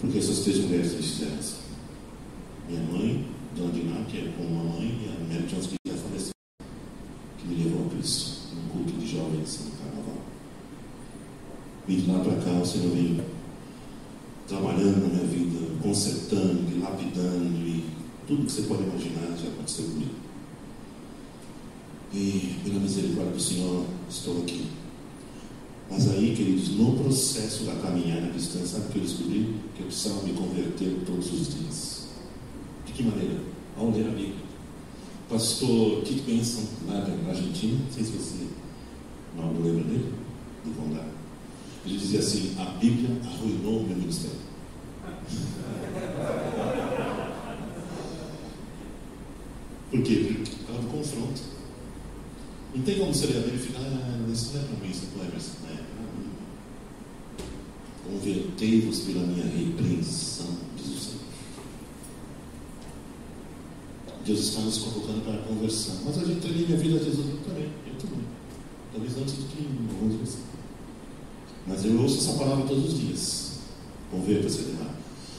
[0.00, 1.56] Porque essas três mulheres me fizeram assim.
[2.68, 5.96] Minha mãe, Dona Diná, que é como uma mãe, e a Mary Jones, que já
[5.96, 6.32] faleceu,
[7.38, 8.36] que me levou a Cristo
[8.76, 10.18] culto de jovens no carnaval.
[11.86, 13.20] Vim de lá para cá, o Senhor vem
[14.46, 17.84] trabalhando na minha vida, consertando, lapidando, e
[18.26, 20.14] tudo que você pode imaginar já aconteceu comigo.
[22.12, 24.66] E pela misericórdia do Senhor, estou aqui.
[25.88, 29.54] Mas aí, queridos, no processo da caminhada cristã, sabe o que eu descobri?
[29.76, 32.08] Que eu precisava me converter todos os dias.
[32.84, 33.40] De que maneira?
[33.76, 34.46] Ao ler a Bíblia.
[35.28, 38.46] Pastor Tito Benson, lá na Argentina, não sei se você
[39.36, 40.12] não lembra dele?
[40.64, 41.10] Do Condado.
[41.84, 44.38] Ele dizia assim: a Bíblia arruinou o meu ministério.
[49.90, 50.36] Por quê?
[50.36, 51.40] Porque ela do confronto.
[52.74, 55.18] Não tem como ler a e ficar, ah, isso não é para mim, isso é
[55.18, 55.26] para.
[55.26, 56.30] Não é para mim.
[58.04, 60.46] Convertei-vos pela minha repreensão,
[60.76, 61.20] diz o Senhor.
[64.24, 65.96] Deus está nos convocando para a conversão.
[66.04, 67.68] Mas a gente entreguei minha vida a Jesus eu também.
[67.88, 68.24] Eu também.
[68.92, 70.42] Talvez antes do que alguns assim.
[71.66, 73.58] Mas eu ouço essa palavra todos os dias.
[74.12, 74.94] Converta-se, Ademar.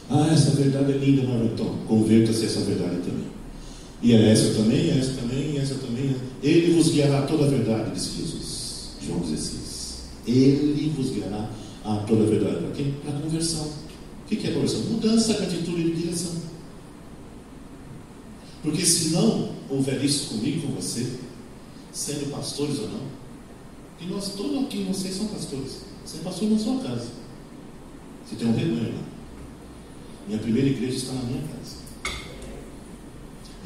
[0.09, 1.77] Ah, essa verdade é linda, Marotão.
[1.87, 3.36] Converta-se essa verdade também.
[4.01, 6.15] E é essa também, é essa também, e essa também.
[6.43, 8.89] Ele vos guiará toda a verdade, disse Jesus.
[9.05, 10.03] João 16.
[10.27, 11.49] Ele vos guiará
[11.83, 12.57] a toda a verdade.
[12.57, 12.91] Para quê?
[13.03, 13.65] Para a conversão.
[13.65, 14.81] O que é conversão?
[14.81, 16.33] Mudança de atitude de direção.
[18.61, 21.13] Porque se não houver isso comigo, com você,
[21.91, 23.17] sendo pastores ou não,
[23.99, 27.07] e nós todos aqui, vocês são pastores, você é pastor na sua casa.
[28.25, 29.03] Você tem um rebanho lá.
[30.27, 31.76] Minha primeira igreja está na minha casa.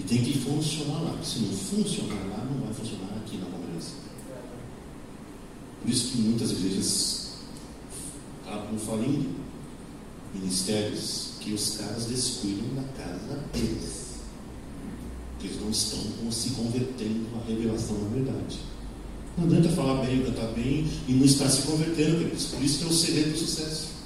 [0.02, 1.24] E tem que funcionar lá.
[1.24, 3.98] Se não funcionar lá, não vai funcionar aqui na congregação.
[5.80, 7.34] Por isso que muitas igrejas
[8.44, 9.30] acabam falindo
[10.34, 14.02] ministérios que os caras descuidam da casa deles.
[15.44, 18.60] Eles não estão se convertendo à revelação da verdade.
[19.38, 22.30] Não adianta falar bem, cantar bem e não estar se convertendo.
[22.30, 24.01] Por isso que é o segredo do sucesso.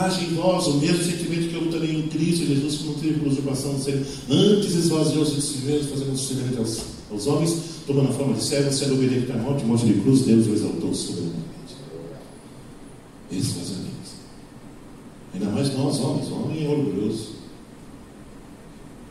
[0.00, 3.20] Age em vós o mesmo sentimento que eu também em Cristo Jesus, que não teve
[3.20, 4.06] por do ser.
[4.30, 8.72] Antes esvaziou-se de si mesmo, fazendo semelhante aos, aos homens, tomando a forma de servo,
[8.72, 11.42] sendo obediente à morte, morte de cruz, Deus o exaltou soberanamente.
[13.30, 13.92] Esvaziamento.
[15.34, 16.28] Ainda mais nós, homens.
[16.28, 17.28] O homem é orgulhoso.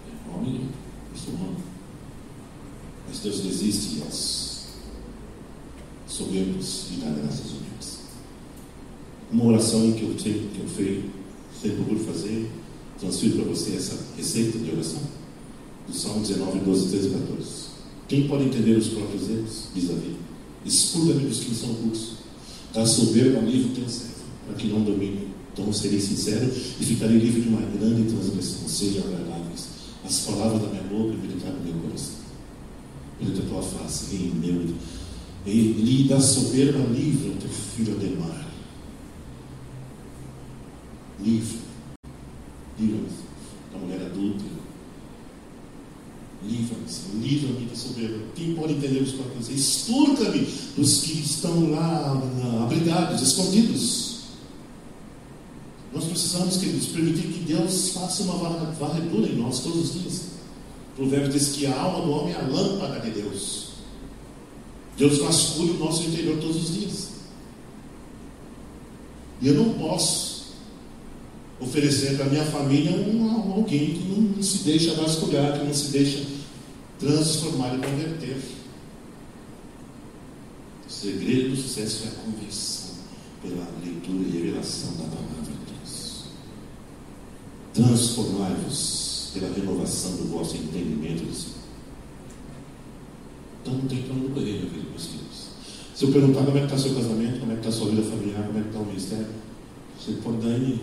[0.07, 0.61] É homem
[1.13, 1.57] muçulmano.
[3.07, 4.65] Mas Deus resiste aos
[6.07, 7.50] soberbos e dá graças.
[9.41, 11.03] Uma oração que eu, sempre, que eu fei,
[11.59, 12.47] sempre procuro fazer,
[12.99, 14.99] transfiro para você essa receita de oração,
[15.87, 17.49] do Salmo 19, 12, 13 e 14.
[18.07, 19.63] Quem pode entender os próprios erros?
[19.73, 20.19] Diz a vida.
[20.63, 22.17] Expurga-me dos que são ocultos.
[22.71, 24.13] Da soberba livre teu servo,
[24.45, 25.29] para que não domine.
[25.51, 26.45] Então serei sincero
[26.79, 28.67] e ficarei livre de uma grande transgressão.
[28.67, 29.69] Sejam agradáveis
[30.05, 32.13] as palavras da minha boca e meditar no meu coração.
[33.17, 34.75] Pela tua face, em meu.
[35.47, 38.50] E da soberba livre o teu filho Ademar
[41.23, 41.59] Livra.
[42.79, 43.09] Livra-me
[43.71, 44.43] da mulher adulta.
[46.43, 47.21] Livra-me, Senhor.
[47.21, 48.23] Livra-me da soberba.
[48.35, 49.49] Quem pode entender os próprios?
[49.49, 52.19] Expurga-me dos que estão lá
[52.63, 54.21] abrigados, escondidos.
[55.93, 58.37] Nós precisamos, queridos, permitir que Deus faça uma
[58.79, 60.21] varredura em nós todos os dias.
[60.93, 63.71] O provérbio diz que a alma do homem é a lâmpada de Deus.
[64.97, 67.09] Deus vasculha o nosso interior todos os dias.
[69.41, 70.30] E eu não posso
[71.61, 75.91] oferecer para a minha família um, alguém que não se deixa vasculhar, que não se
[75.91, 76.25] deixa
[76.99, 78.37] transformar e converter.
[80.87, 82.95] O segredo do sucesso é a conversão
[83.41, 86.25] pela leitura e revelação da palavra de Deus.
[87.73, 91.23] Transformai-vos pela renovação do vosso entendimento.
[93.61, 95.51] Então não tem onde correr, meu querido, meus filhos.
[95.95, 98.01] Se eu perguntar como é que está seu casamento, como é que está sua vida
[98.01, 99.27] familiar, como é que está o ministério,
[100.03, 100.79] você pode dar N,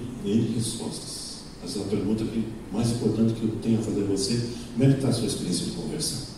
[0.55, 1.39] respostas.
[1.61, 4.89] Mas a pergunta que, mais importante que eu tenho a fazer a você, como é
[4.89, 6.29] que está a sua experiência de conversão?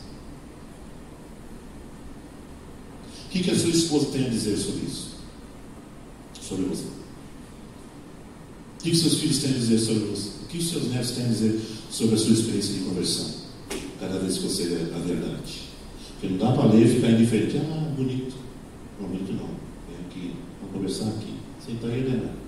[3.26, 5.10] O que, que a sua esposa tem a dizer sobre isso?
[6.40, 6.84] Sobre você?
[6.84, 10.30] O que, que seus filhos têm a dizer sobre você?
[10.42, 13.26] O que seus netos têm a dizer sobre a sua experiência de conversão?
[14.00, 15.68] Cada vez que você é a verdade.
[16.12, 17.58] Porque não dá para ler e ficar indiferente.
[17.58, 18.36] Ah, bonito.
[18.98, 19.50] Não, bonito não.
[19.86, 21.34] Vem aqui, vamos conversar aqui.
[21.64, 22.39] Senta aí, Helena.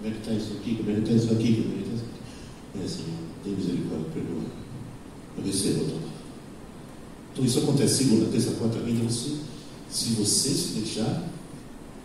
[0.00, 0.76] Como é que está isso aqui?
[0.76, 1.62] Como é que está isso aqui?
[1.62, 2.84] Como é que está isso aqui?
[2.84, 4.42] É, Senhor, tem misericórdia, perdoa.
[5.36, 6.00] Eu recebo a tua
[7.32, 9.04] Então isso acontece segunda, terça, quarta, quinta.
[9.04, 9.36] Você,
[9.90, 11.28] se você se deixar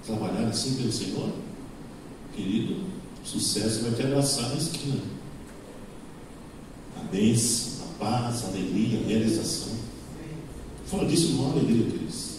[0.05, 1.29] trabalhar assim pelo Senhor,
[2.35, 2.83] querido,
[3.23, 4.99] sucesso vai te abraçar na esquina.
[6.99, 9.73] A bênção paz, alegria, realização.
[10.85, 12.35] Fora disso, não há alegria, queridos.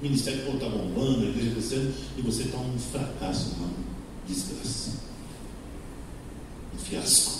[0.00, 3.89] O ministério estar bombando, a igreja crescendo, e você está um fracasso, uma
[4.30, 4.90] desgraça.
[6.74, 7.32] Um fiasco.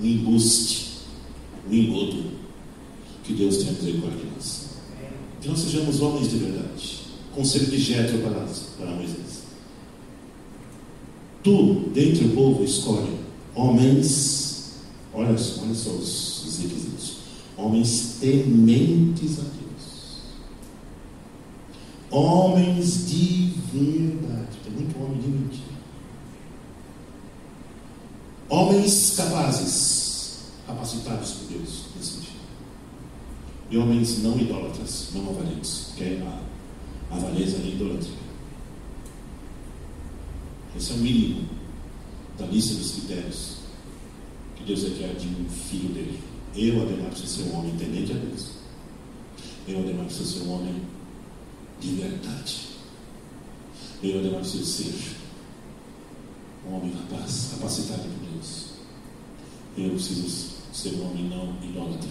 [0.00, 0.98] Um embuste.
[1.68, 2.24] Um engodo.
[3.24, 4.68] Que Deus tenha misericórdia de nós.
[5.40, 7.00] Que nós sejamos homens de verdade.
[7.34, 8.46] Conselho de Jetro para,
[8.78, 9.44] para Moisés.
[11.42, 13.18] Tu, dentre o povo, escolhe
[13.54, 14.72] homens.
[15.12, 17.16] Olha, olha só os os requisitos.
[17.56, 20.22] Homens tementes a Deus.
[22.10, 24.57] Homens de verdade.
[24.78, 25.78] Muito homem de mentira.
[28.48, 32.38] Homens capazes, capacitados por Deus nesse sentido.
[33.70, 36.22] E homens não idólatras, não avarentes, que é
[37.10, 38.28] a avareza e a idolatria.
[40.76, 41.48] Esse é o mínimo
[42.38, 43.56] da lista dos critérios
[44.56, 46.20] que Deus requer de um filho dele.
[46.54, 48.50] Eu, Ademar, preciso ser um homem temente a Deus.
[49.66, 50.82] Eu, Ademar, preciso ser um homem
[51.80, 52.67] de verdade.
[54.00, 55.16] Eu, preciso ser
[56.64, 58.66] um homem capaz, capacitado por Deus.
[59.76, 62.10] Eu preciso ser um homem não idólatra.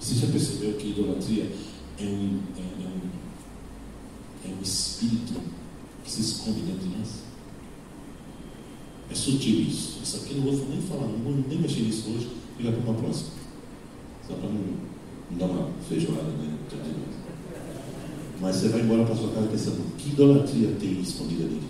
[0.00, 1.52] Você já percebeu que idolatria
[2.00, 5.40] é um, é, é um, é um espírito
[6.02, 7.08] que se esconde dentro de nós?
[9.10, 10.00] É sutil isso.
[10.02, 12.28] Isso aqui não vou nem falar, não vou nem mexer nisso hoje.
[12.56, 13.30] Fica para uma próxima.
[14.26, 16.58] Só para não dar uma feijoada, né?
[18.40, 21.60] Mas você vai embora para sua casa pensando, que idolatria tem escondida ali?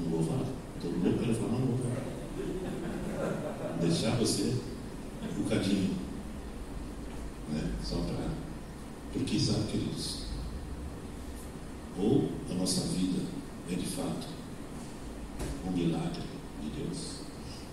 [0.00, 0.46] Não vou falar.
[0.80, 2.00] Todo mundo quer falar, não vou falar.
[3.80, 4.54] Deixar você
[5.38, 5.94] um bocadinho.
[7.52, 7.70] Né?
[7.84, 8.30] Só para.
[9.12, 10.24] Porque sabe, queridos?
[11.98, 13.20] Ou a nossa vida
[13.70, 14.26] é de fato
[15.66, 16.22] um milagre
[16.62, 17.20] de Deus,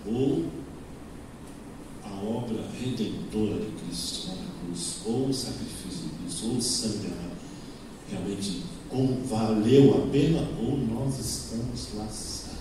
[0.06, 0.46] ou
[2.04, 3.67] a obra redentora de
[5.08, 7.08] ou o sacrifício de Cristo, ou o sangue
[8.10, 12.58] realmente com, valeu a pena, ou nós estamos lascados.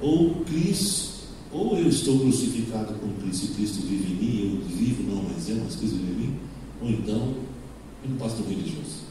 [0.00, 1.14] Ou Cristo,
[1.52, 5.48] ou eu estou crucificado com Cristo e Cristo vive em mim, eu vivo não mais
[5.48, 6.38] eu, mas Cristo vive em mim,
[6.80, 7.34] ou então
[8.02, 9.04] eu não pastor religioso,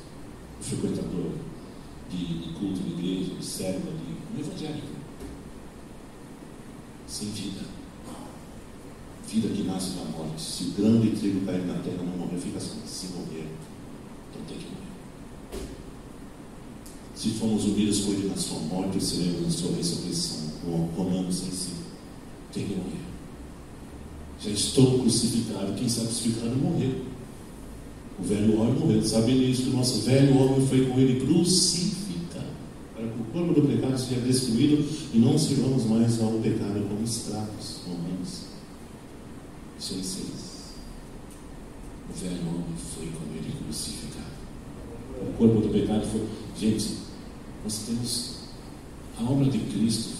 [0.60, 1.32] o frequentador
[2.10, 4.88] de, de culto de igreja, de célula, de um evangélico
[7.08, 7.83] sem vida.
[9.28, 10.42] Vida que nasce da morte.
[10.42, 12.80] Se o grão de trigo cair na terra não morrer, fica assim.
[12.86, 13.48] Se morrer,
[14.30, 15.64] então tem que morrer.
[17.16, 20.44] Se formos unidos com ele na sua morte, seremos na sua ressurreição.
[20.96, 21.70] Romanos 6,
[22.54, 23.04] tem que morrer.
[24.40, 25.74] Já estou crucificado.
[25.74, 27.02] Quem está crucificado morreu.
[28.20, 29.04] O velho homem morreu.
[29.04, 29.64] Sabe isso?
[29.64, 32.04] Que o nosso velho homem foi com ele crucificado
[33.04, 37.04] para que o corpo do pecado seja destruído e não sirvamos mais ao pecado como
[37.04, 37.82] escravos.
[37.86, 38.13] Romanos
[39.84, 40.54] 6,6.
[42.10, 44.24] O velho homem foi com ele crucificado.
[45.22, 46.26] O corpo do pecado foi,
[46.58, 47.00] Gente,
[47.64, 48.36] nós temos
[49.20, 50.14] a obra de Cristo.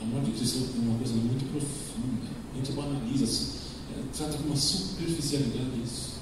[0.00, 2.26] A morte de Cristo é uma coisa muito profunda.
[2.52, 3.52] A gente banaliza,
[3.92, 6.16] é, trata com uma superficialidade isso.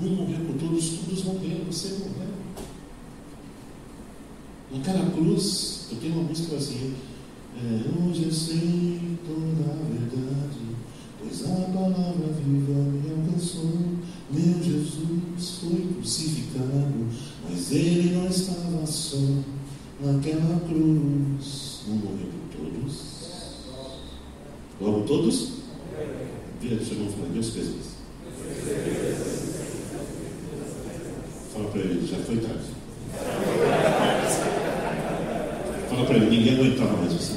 [0.00, 2.32] Um morreu por todos, todos morreram, você morreu.
[4.72, 6.94] Naquela cruz, eu tenho uma música assim,
[7.56, 10.71] é, hoje eu sei toda a verdade,
[11.22, 13.70] pois a palavra viva me alcançou.
[14.30, 17.06] Meu Jesus foi crucificado,
[17.48, 19.18] mas ele não estava só
[20.00, 21.82] naquela cruz.
[21.86, 23.12] Não morreu por todos.
[24.80, 25.48] Logo todos?
[26.60, 27.92] Vira do seu irmão e meus pesos.
[31.52, 32.64] Fala para ele, já foi tarde.
[35.88, 37.34] Fala para ele, ninguém aguentava mais você.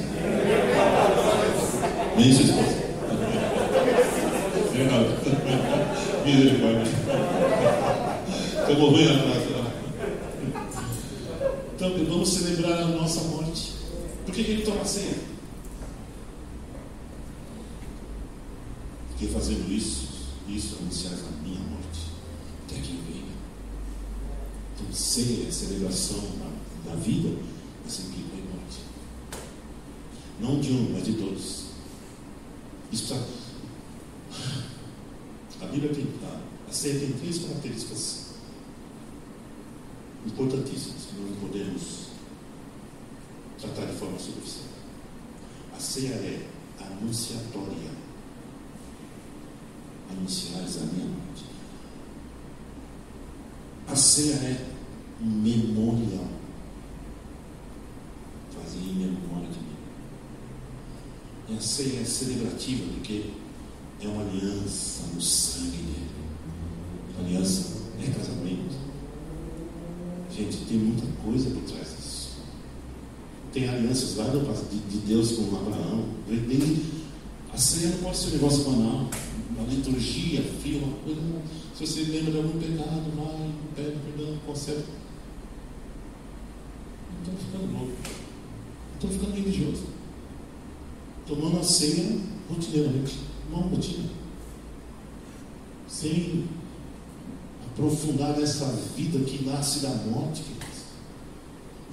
[2.18, 2.86] Nem sua esposa.
[4.74, 5.10] Verdade.
[6.26, 6.84] Misericórdia.
[8.62, 9.46] Estou morrendo atrás.
[11.76, 13.74] Então, vamos celebrar a nossa morte.
[14.26, 14.34] Por
[14.86, 15.16] a ceia?
[19.10, 20.08] Porque fazendo isso,
[20.48, 22.12] isso anunciar a minha morte.
[22.66, 23.34] Até que venha.
[24.76, 27.30] Então, ceia é celebração da, da vida,
[27.84, 28.80] mas implica em morte.
[30.40, 31.66] Não de um, mas de todos.
[32.92, 33.26] Isso está.
[35.62, 36.06] A Bíblia tem.
[36.24, 38.26] A, a ceia tem três características
[40.26, 42.06] importantíssimas que nós não podemos
[43.60, 44.75] tratar de forma superficial.
[45.76, 46.48] A ceia é
[46.80, 47.92] anunciatória.
[50.10, 51.46] Anunciares a minha morte.
[53.88, 54.66] A ceia é
[55.20, 56.30] memorial.
[58.56, 59.76] Fazer em memória de mim.
[61.50, 63.32] E a ceia é celebrativa, porque
[64.02, 66.10] é uma aliança no sangue dele.
[67.20, 68.76] aliança é casamento.
[70.32, 71.85] Gente, tem muita coisa por trás.
[73.56, 76.04] Tem alianças lá de, de Deus com Abraão.
[77.54, 79.10] a ceia não pode ser um negócio banal.
[79.58, 81.22] A liturgia, frio, uma coisa.
[81.74, 84.84] Se você lembra de algum pecado, vai, pede perdão, conserta.
[87.26, 87.94] Não estou ficando louco.
[88.96, 89.84] Estou ficando religioso.
[91.26, 93.20] Tomando a ceia rotineiramente.
[93.50, 94.10] Uma rotina.
[95.88, 96.44] Sem
[97.68, 98.66] aprofundar nessa
[98.98, 100.44] vida que nasce da morte,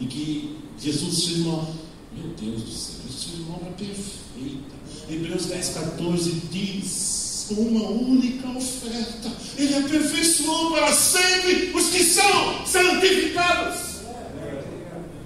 [0.03, 1.69] e que Jesus seja uma.
[2.15, 4.75] Meu Deus do céu, Jesus seja uma obra perfeita.
[5.09, 9.31] Hebreus 10, 14 diz: uma única oferta.
[9.57, 13.81] Ele aperfeiçoou para sempre os que são santificados.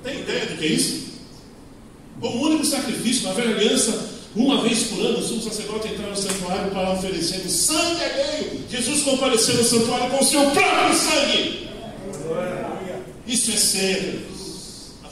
[0.03, 1.07] Tem ideia do que é isso?
[2.20, 6.70] O único sacrifício na velha aliança uma vez por ano, o sacerdote entrava no santuário
[6.70, 8.64] para oferecer o sangue alheio.
[8.70, 11.68] Jesus compareceu no santuário com o seu próprio sangue.
[13.27, 14.36] Isso é sério.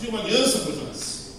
[0.05, 1.30] Havia uma aliança por trás.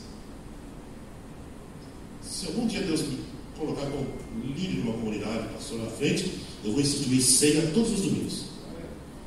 [2.22, 3.20] Se algum dia Deus me
[3.58, 4.08] colocar como
[4.44, 6.32] líder de uma comunidade, pastor na frente,
[6.64, 8.46] eu vou instituir ceia todos os domingos.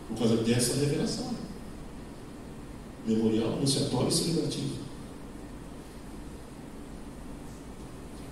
[0.09, 1.33] Por causa dessa revelação.
[3.07, 4.75] Memorial, anunciatório e celebrativo.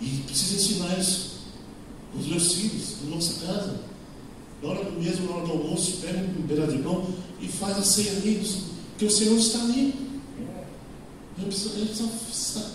[0.01, 1.37] E precisa ensinar isso
[2.19, 3.81] os meus filhos, na nossa casa.
[4.61, 7.07] Na hora mesmo, na hora do almoço, pega um pedaço de pão
[7.41, 8.43] e faz a ceia ali,
[8.91, 10.06] porque o Senhor está ali.
[11.39, 12.73] Gente precisa, a gente precisa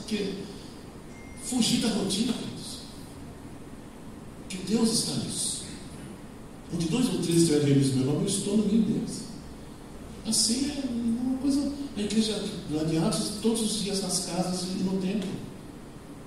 [1.43, 2.79] fugir da rotina, queridos.
[4.41, 5.63] Porque Deus está nisso.
[6.73, 9.23] Onde dois ou três estiverem no meu nome, eu estou no meio deles.
[10.25, 11.71] A ceia é uma coisa.
[11.97, 12.35] A igreja
[13.05, 15.29] Atos, todos os dias nas casas e no templo.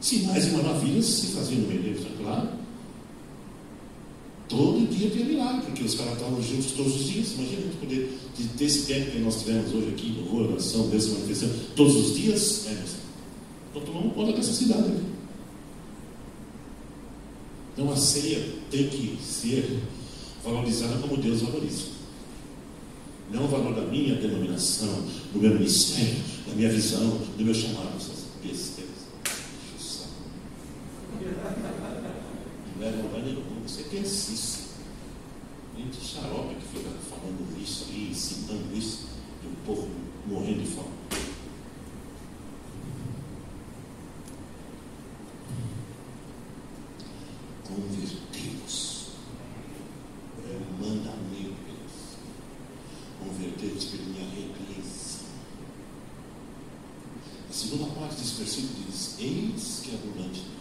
[0.01, 2.64] Sinais e maravilhas se faziam no meio deles, é claro.
[4.49, 7.33] Todo dia tinha milagre, porque os caras estavam juntos todos os dias.
[7.33, 8.19] Imagina a gente poder
[8.59, 12.17] ter esse tempo que nós tivemos hoje aqui, louvor, oração, Deus se manifestando, todos os
[12.17, 12.67] dias.
[12.67, 12.85] É,
[13.71, 15.03] então tomamos conta dessa cidade aqui.
[17.73, 19.81] Então a ceia tem que ser
[20.45, 21.95] valorizada como Deus valoriza.
[23.33, 26.17] Não o valor da minha denominação, do meu ministério,
[26.47, 28.25] da minha visão, do meu chamado, essas.
[33.75, 33.83] Lugar nenhum.
[33.83, 34.65] Você quer isso?
[35.77, 39.09] Gente xarope que fica falando isso aí, ensinando isso,
[39.43, 39.91] e o povo
[40.27, 40.95] morrendo de fome.
[47.65, 49.09] Convertemos.
[50.45, 52.17] É um mandamento, Deus.
[53.19, 55.27] Convertemos pela minha repreensão.
[57.51, 60.55] A segunda parte desse versículo diz: Eis que abundante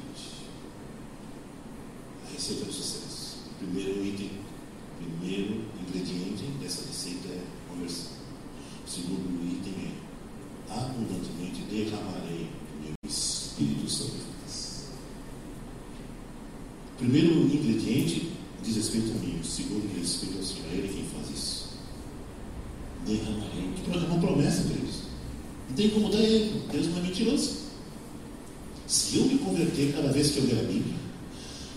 [2.44, 3.38] receita do sucesso.
[3.58, 4.32] Primeiro item,
[5.00, 8.12] primeiro ingrediente dessa receita é conversão.
[8.86, 10.04] O segundo item é
[11.70, 12.50] derramarei
[12.82, 14.88] meu Espírito sobre vós.
[16.98, 20.66] Primeiro ingrediente diz respeito a mim, o segundo diz respeito ao Senhor.
[20.70, 21.70] É Ele quem faz isso.
[23.06, 23.74] Derramarei.
[23.92, 25.04] É uma promessa, queridos.
[25.70, 26.62] Não tem como dar ele.
[26.72, 27.64] Deus não é mentiroso.
[28.86, 31.04] Se eu me converter cada vez que eu ler a Bíblia,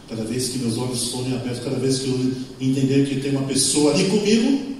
[0.09, 3.47] cada vez que meus olhos forem abertos, cada vez que eu entender que tem uma
[3.47, 4.77] pessoa ali comigo,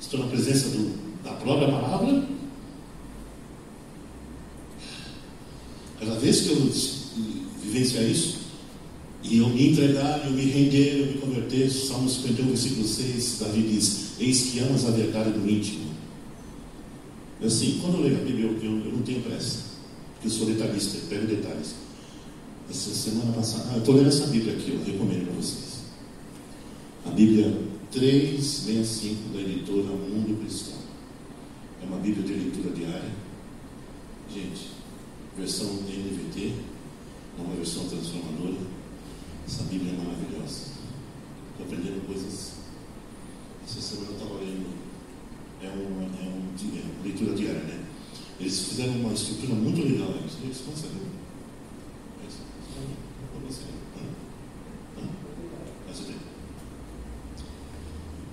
[0.00, 2.26] estou na presença do, da própria palavra,
[6.00, 6.72] cada vez que eu
[7.62, 8.42] vivenciar isso,
[9.22, 13.62] e eu me entregar, eu me render, eu me converter, Salmo 51, versículo 6, Davi
[13.62, 15.92] diz: Eis que amas a verdade do íntimo.
[17.44, 19.58] Assim, quando eu leio a Bíblia, eu, eu, eu não tenho pressa,
[20.14, 21.74] porque eu sou detalhista, eu pego detalhes.
[22.72, 25.82] Essa semana passada, ah, eu estou lendo essa Bíblia aqui, eu recomendo para vocês.
[27.04, 27.54] A Bíblia
[27.90, 30.78] 365 da editora Mundo Cristão.
[31.82, 33.10] É uma Bíblia de leitura diária.
[34.32, 34.70] Gente,
[35.36, 36.54] versão NVT,
[37.38, 38.66] é uma versão transformadora.
[39.46, 40.72] Essa Bíblia é maravilhosa.
[41.50, 42.52] Estou aprendendo coisas.
[43.68, 44.72] Essa semana eu estava lendo.
[45.60, 47.84] É uma, é, um, é uma leitura diária, né?
[48.40, 50.08] Eles fizeram uma estrutura muito legal.
[50.18, 51.21] Eles, eles conseguem.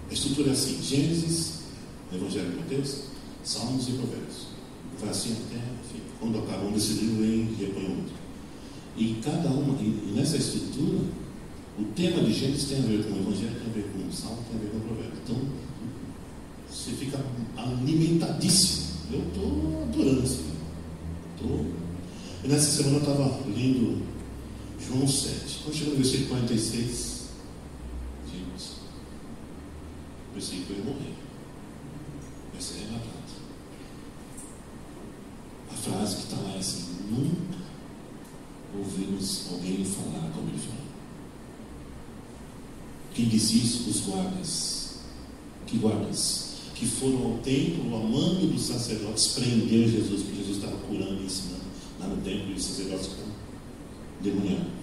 [0.09, 1.59] A estrutura é assim: Gênesis,
[2.11, 3.03] Evangelho de Mateus,
[3.43, 4.47] Salmos e Provérbios.
[4.99, 5.61] Vai assim até,
[6.19, 8.15] quando acaba um desse livro, vem e repõe outro.
[8.97, 10.99] E cada uma, e nessa estrutura,
[11.77, 14.11] o tema de Gênesis tem a ver com o Evangelho, tem a ver com o
[14.11, 15.19] Salmo, tem a ver com o Provérbio.
[15.23, 15.37] Então,
[16.69, 17.23] você fica
[17.55, 18.89] alimentadíssimo.
[19.11, 20.49] Eu estou adorando isso.
[22.43, 24.01] E nessa semana eu estava lendo
[24.87, 25.59] João 7.
[25.63, 27.29] Quando no versículo 46,
[28.31, 31.13] gente, eu pensei que eu ia morrer.
[32.57, 33.19] Essa é a plata.
[35.71, 37.59] A frase que está lá é assim: nunca
[38.77, 40.89] ouvimos alguém falar como ele falou.
[43.13, 43.89] Quem diz isso?
[43.89, 44.99] Os guardas.
[45.67, 46.53] Que guardas?
[46.73, 51.25] Que foram ao templo, a mando dos sacerdotes, prendeu Jesus, porque Jesus estava curando e
[51.25, 51.59] ensinando
[51.99, 53.07] lá no templo, e os sacerdotes
[54.21, 54.79] ficaram demoniados.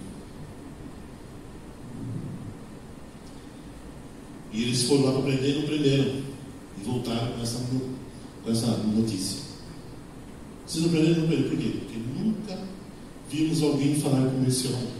[4.51, 6.23] E eles foram lá para prender e não prenderam.
[6.79, 7.65] E voltaram com essa,
[8.43, 9.41] com essa notícia.
[10.65, 11.49] Se não prenderam, não prenderam.
[11.49, 11.79] Por quê?
[11.79, 12.59] Porque nunca
[13.29, 14.97] vimos alguém falar como esse homem.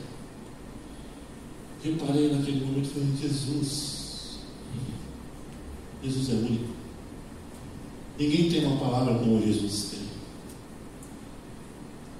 [1.83, 4.39] Eu parei naquele momento e falei, Jesus.
[6.03, 6.77] Jesus é único.
[8.19, 10.16] Ninguém tem uma palavra como Jesus tem.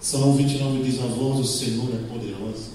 [0.08, 2.70] Salmo 29 diz: A voz do Senhor é poderosa,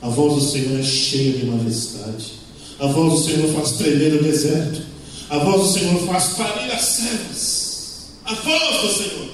[0.00, 2.32] a voz do Senhor é cheia de majestade.
[2.80, 4.82] A voz do Senhor faz tremer o deserto.
[5.30, 8.08] A voz do Senhor faz parir as servas.
[8.24, 9.28] A voz do Senhor.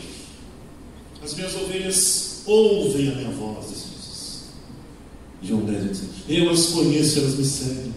[1.25, 3.69] As minhas ovelhas ouvem a minha voz.
[5.43, 7.95] João 10 diz: Eu as conheço, elas me seguem.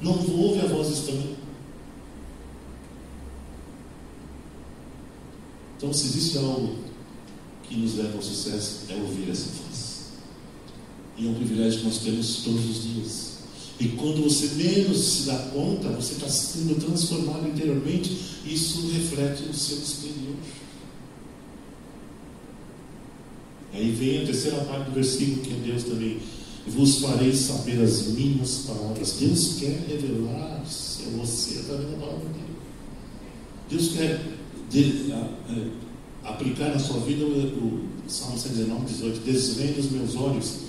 [0.00, 1.36] Não ouve a voz estranha.
[5.76, 6.91] Então, se existe algo
[7.72, 10.02] que nos leva ao sucesso, é ouvir essa voz.
[11.16, 13.32] E é um privilégio que nós temos todos os dias.
[13.80, 18.14] E quando você menos se dá conta, você está sendo transformado interiormente,
[18.44, 20.36] isso reflete no seu exterior.
[23.72, 26.18] Aí vem a terceira parte do versículo, que é Deus também.
[26.66, 29.16] Vos farei saber as minhas palavras.
[29.18, 32.52] Deus quer revelar-se a você através da palavra dele.
[33.70, 34.22] Deus quer
[34.70, 35.91] de, a, a,
[36.24, 39.20] aplicar na sua vida o, Salmo 119, 18.
[39.20, 40.60] Desvende os meus olhos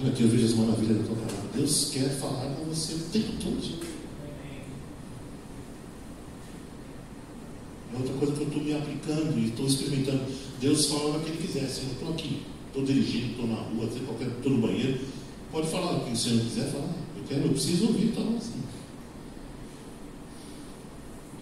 [0.00, 1.50] para que eu veja as maravilhas da tua palavra.
[1.54, 3.84] Deus quer falar com você o tempo todo.
[7.92, 10.24] É outra coisa que eu estou me aplicando e estou experimentando.
[10.60, 11.68] Deus fala o que Ele quiser.
[11.68, 15.00] Se eu estou aqui, estou dirigindo, estou na rua, estou no banheiro,
[15.52, 16.92] pode falar o que o Senhor quiser falar.
[17.16, 18.62] Eu quero, eu preciso ouvir, então assim.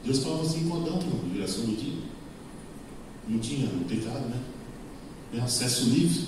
[0.04, 2.11] Deus falava assim com Adão na geração do dia.
[3.28, 4.40] Não tinha pecado, né?
[5.34, 6.26] É acesso livre.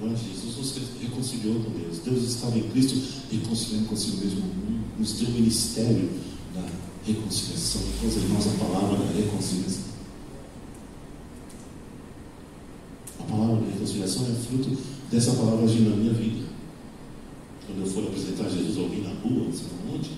[0.00, 1.98] Mas Jesus nos reconciliou com Deus.
[1.98, 2.96] Deus estava em Cristo
[3.30, 4.42] reconciliando consigo mesmo.
[4.98, 6.10] Nos deu o ministério
[6.54, 6.66] da
[7.06, 7.82] reconciliação.
[7.82, 9.92] Depois irmãos a palavra da reconciliação.
[13.20, 14.76] A palavra da reconciliação é fruto
[15.10, 16.46] dessa palavra agindo na minha vida.
[17.66, 20.10] Quando eu for apresentar Jesus a alguém na rua, não sei onde,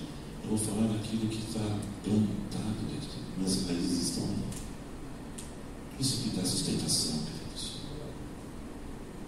[0.49, 1.59] vou falar daquilo que está
[2.03, 3.19] plantado dentro.
[3.37, 4.29] Minhas raízes estão.
[5.99, 7.19] Isso que dá sustentação.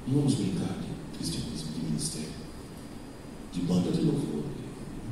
[0.08, 2.30] Não vamos brincar de cristianismo, de ministério,
[3.52, 4.44] de banda de louvor.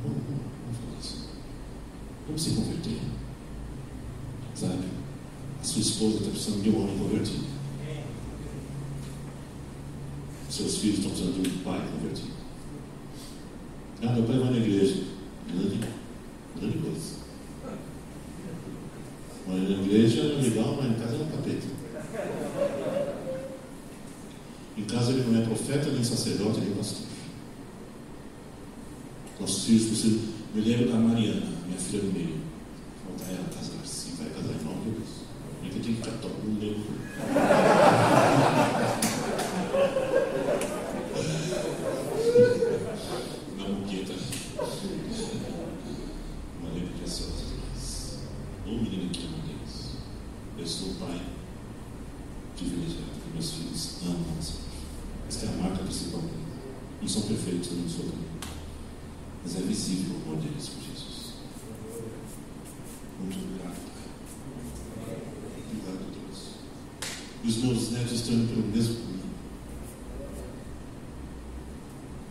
[0.02, 0.20] Não, não,
[0.64, 1.28] vamos falar isso.
[2.26, 3.00] Vamos se converter.
[4.54, 4.96] Sabe?
[5.62, 7.44] sua esposa está precisando de um homem convertido.
[10.48, 12.30] Seus filhos estão precisando de um pai convertido.
[14.02, 15.02] Ah, meu pai vai na igreja.
[15.48, 15.80] Grande,
[16.58, 17.16] grande coisa.
[19.48, 21.66] Mas na igreja é legal, mas em casa é um capeta.
[24.78, 27.06] Em casa ele não é profeta, nem sacerdote, nem pastor.
[29.40, 30.20] Nossos filhos precisam.
[30.54, 32.40] Me lembro da Mariana, minha filha do meio.
[33.04, 34.12] Falta ela casar-se.
[34.12, 35.08] Vai casar em nome de Deus.
[35.64, 36.76] Eu tenho que ficar todo mundo meu.
[43.58, 44.14] Na moqueta.
[46.60, 48.18] Uma lei preciosa demais.
[48.64, 49.74] Ô menino que ama Deus.
[50.58, 51.20] Eu sou pai
[52.56, 54.66] privilegiado, porque meus filhos amam o Senhor.
[55.28, 56.46] Esta é a marca principal dele.
[57.02, 58.30] Não são perfeitos, eu não sou também.
[59.42, 61.34] Mas é visível o amor deles por Jesus.
[63.20, 64.08] Muito obrigado, Pai.
[65.66, 66.40] Obrigado, Deus.
[67.44, 69.16] E os meus netos estão indo pelo mesmo caminho.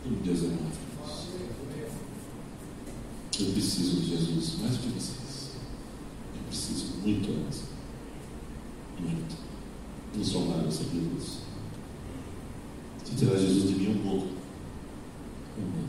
[0.06, 1.28] O Deus é maravilhoso.
[3.40, 5.52] Eu preciso de Jesus mais do que vocês.
[6.34, 7.62] Eu preciso muito antes.
[9.00, 9.36] Muito.
[10.16, 11.44] Não sou nada, eu sabia disso.
[13.04, 14.28] Se tirar Jesus de mim um pouco,
[15.58, 15.84] eu não,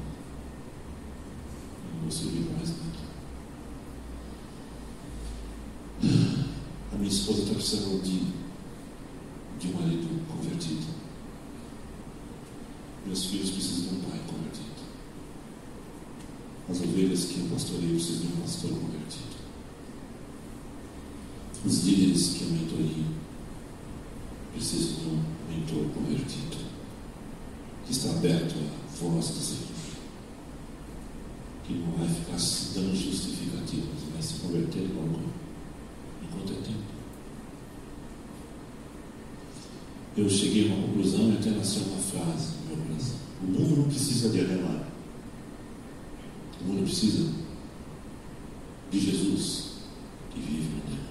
[1.84, 2.80] eu não vou servir mais nada.
[6.92, 6.97] A
[7.66, 8.20] precisando de,
[9.58, 10.86] de marido convertido.
[13.04, 14.86] Meus filhos precisam de um pai convertido.
[16.70, 19.36] As ovelhas que eu pastorei precisam de um pastor convertido.
[21.64, 23.04] Os líderes que eu mentorei
[24.54, 26.66] precisam de um mentor convertido
[27.84, 29.66] que está aberto à voz do Senhor,
[31.64, 32.36] que não vai ficar
[32.74, 35.20] dando justificativas, vai se converter logo
[36.22, 36.96] enquanto é tempo.
[40.16, 43.16] Eu cheguei a uma conclusão e até nasceu uma frase no meu coração.
[43.42, 44.88] O mundo não precisa de Ademar.
[46.60, 47.30] O mundo precisa
[48.90, 49.64] de Jesus
[50.30, 51.06] que vive no nele.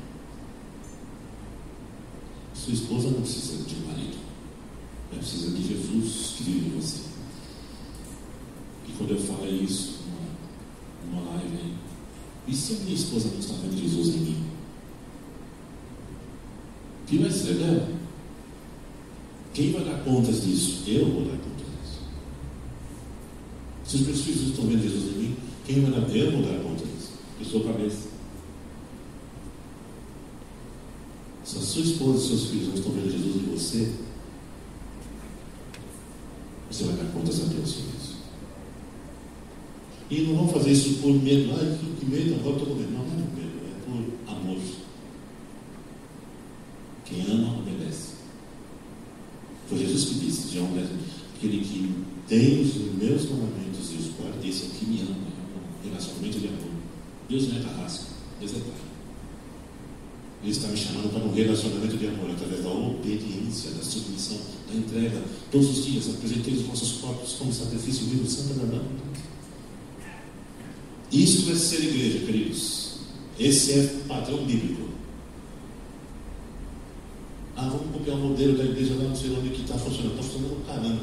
[2.56, 4.18] Sua esposa não precisa de um marido.
[5.12, 7.02] Ela precisa de Jesus que vive em você.
[8.88, 10.00] E quando eu falo isso
[11.06, 11.74] numa, numa live aí,
[12.48, 14.46] e se a minha esposa não está vendo Jesus em mim?
[17.04, 17.96] O que vai ser dela?
[19.54, 20.84] Quem vai dar contas disso?
[20.86, 22.00] Eu vou dar contas disso.
[23.86, 26.16] Se os meus filhos não estão vendo Jesus em mim, quem vai dar?
[26.16, 27.12] Eu vou dar conta disso.
[27.40, 28.10] Eu sou a cabeça.
[31.46, 33.92] Se a sua esposa e seus filhos não estão vendo Jesus em você,
[36.70, 38.16] você vai dar contas a Deus sobre isso.
[40.10, 40.44] E não
[41.06, 41.54] vão fazer isso por medo.
[41.54, 42.92] Ai, que medo, agora estou com medo.
[42.92, 44.62] Não, não é por medo, é por amor.
[47.06, 48.16] Quem ama, obedece.
[49.68, 50.88] Foi Jesus que disse, João 10,
[51.36, 51.94] aquele que
[52.28, 55.16] tem os meus mandamentos e os guarda, esse é o que me ama.
[55.84, 56.72] É um relacionamento de amor.
[57.30, 58.06] Deus não é carrasco,
[58.40, 58.86] Deus é Pai.
[60.44, 64.38] Ele está me chamando para um relacionamento de amor através da obediência, da submissão,
[64.70, 65.24] da entrega.
[65.52, 68.92] Todos os dias apresentei os vossos corpos como sacrifício vivo, santo e agradável.
[71.12, 72.96] Isto é ser igreja, queridos.
[73.38, 74.90] Esse é padrão bíblico.
[77.58, 80.20] Ah, vamos copiar o modelo da igreja lá, não sei onde que está funcionando.
[80.20, 81.02] Está funcionando caramba,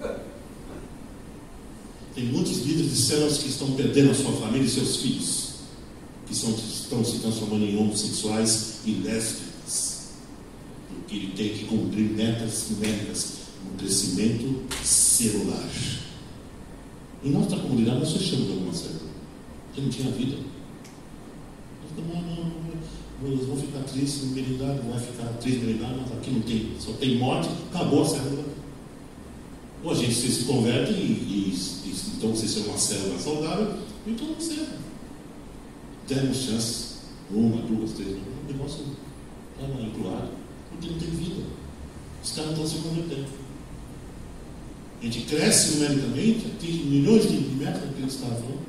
[0.00, 0.24] tá?
[2.14, 5.54] Tem muitos líderes de células que estão perdendo a sua família e seus filhos,
[6.26, 10.10] que são, estão se transformando em homossexuais e lésbicas,
[10.88, 15.68] porque ele tem que cumprir metas médicas no crescimento celular.
[17.24, 19.10] Em nossa comunidade nós fechamos alguma célula,
[19.66, 20.53] porque não tinha vida.
[22.08, 26.92] Não, eles vão ficar tristes, merenidade, vai ficar triste, merenidade, mas aqui não tem, só
[26.92, 28.44] tem morte, acabou a célula.
[29.82, 33.74] Ou a gente se converte e, e, e então você ser uma célula saudável,
[34.06, 34.84] então serve.
[36.06, 36.98] Temos chances,
[37.30, 38.84] uma, duas, três, o negócio
[39.58, 40.30] está empurrado,
[40.70, 41.42] porque não tem vida.
[42.22, 43.26] Os caras estão se convertendo.
[45.00, 48.64] A gente cresce numericamente, atinge milhões de metas que eles estavam.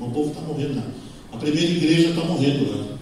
[0.00, 1.07] O povo está morrendo lá.
[1.32, 2.98] A primeira igreja está morrendo lá.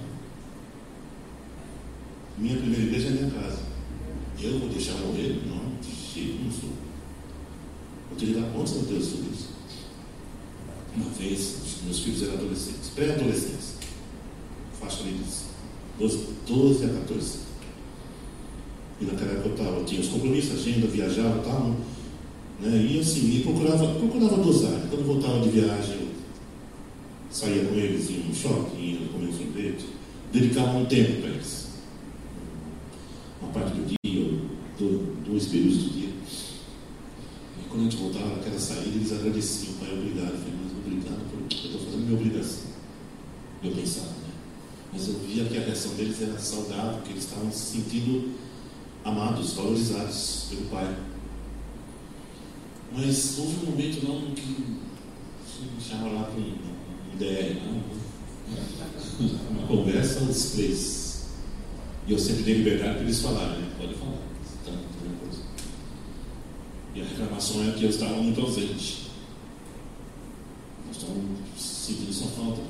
[2.38, 3.58] Minha primeira igreja é minha casa.
[4.40, 5.40] Eu vou deixar morrer?
[5.46, 6.70] Não, de jeito não sou.
[8.10, 9.48] Eu tenho que dar conta de Deus sobre isso.
[10.94, 13.74] Uma vez, meus filhos eram adolescentes, pré-adolescentes,
[14.80, 16.16] faixa ali de
[16.46, 17.38] 12 a 14.
[19.00, 21.76] E naquela época eu, tava, eu tinha os compromissos, agenda, viajava e tal.
[22.60, 22.88] Né?
[22.90, 24.80] E assim, e procurava, procurava dosar.
[24.88, 25.95] Quando voltava de viagem,
[27.36, 29.84] saía com eles em shopping, ia comer sorvete,
[30.32, 31.68] dedicava um tempo para eles.
[33.42, 34.40] Uma parte do dia,
[35.26, 36.08] dois períodos do dia.
[36.08, 40.32] E quando a gente voltava naquela saída, eles agradeciam, pai, obrigado.
[40.32, 42.70] Eu falei, mas obrigado, porque eu estou fazendo minha obrigação.
[43.62, 44.32] Eu pensava, né?
[44.94, 48.32] Mas eu via que a reação deles era saudável, que eles estavam se sentindo
[49.04, 50.96] amados, valorizados pelo pai.
[52.96, 54.42] Mas houve um momento não que
[55.60, 56.40] me chama lá para
[57.18, 57.82] DR, não,
[59.50, 61.28] uma conversa os três.
[62.06, 63.72] E eu sempre dei liberdade para eles falarem, né?
[63.78, 64.18] Pode falar.
[64.64, 64.96] Tá, tá
[66.94, 69.10] e a reclamação é que eu estava muito ausente.
[70.86, 72.60] Nós estávamos sentindo sua falta.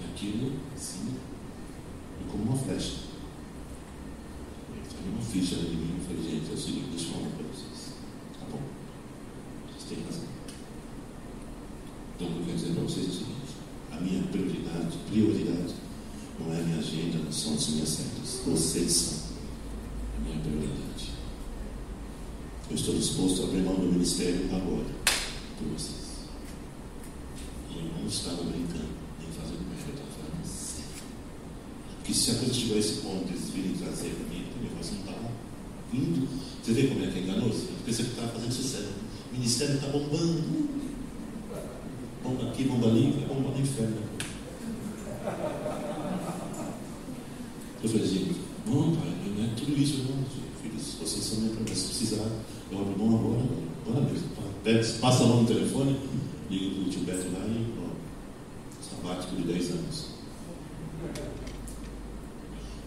[0.00, 1.14] E aquilo, assim,
[2.32, 2.96] como uma flecha.
[4.74, 5.98] Eu uma ficha ali em mim.
[5.98, 7.92] Eu falei, gente, é o seguinte, deixa eu falar para vocês.
[8.40, 8.60] Tá bom.
[9.68, 10.24] Vocês têm razão.
[12.16, 13.54] Então, o que eu quero dizer para vocês é o seguinte:
[13.90, 15.74] a minha prioridade, prioridade,
[16.40, 18.42] não é a minha agenda, não são as minhas setas.
[18.72, 19.18] Vocês são
[20.16, 21.10] a minha prioridade.
[22.70, 24.86] Eu estou disposto a abrir mão do ministério agora,
[25.58, 26.24] por vocês.
[27.70, 30.88] E eu não estava brincando, nem fazendo merda, eu estava falando sério.
[31.98, 34.94] Porque se a coisa chegou a esse ponto, eles virem trazer para mim, o negócio
[34.94, 35.30] não estava
[35.92, 36.28] indo.
[36.64, 37.64] Você vê como é que é enganoso?
[37.68, 38.88] Eu pensei que estava fazendo sucesso.
[39.30, 40.42] O ministério está bombando
[42.24, 43.98] bomba aqui, bomba ali, é bomba no inferno.
[47.82, 50.24] Eu falei, gente, não, pai, não é tudo isso, não,
[50.62, 51.74] filhos, vocês são minha promessa.
[51.74, 52.28] Se precisar,
[52.70, 53.42] eu abro mão agora,
[53.86, 54.06] agora
[54.72, 54.98] mesmo.
[55.00, 55.96] Passa a mão no telefone,
[56.50, 60.06] liga para o tio Beto lá e, ó, sabático de 10 anos.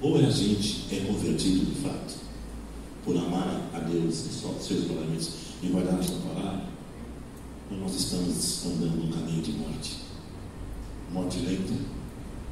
[0.01, 2.15] Ou é a gente é convertido de fato,
[3.03, 5.31] por amar a Deus e seus mandamentos
[5.63, 6.65] e guardar a sua palavra,
[7.71, 9.97] nós estamos andando no caminho de morte.
[11.11, 11.73] Morte lenta,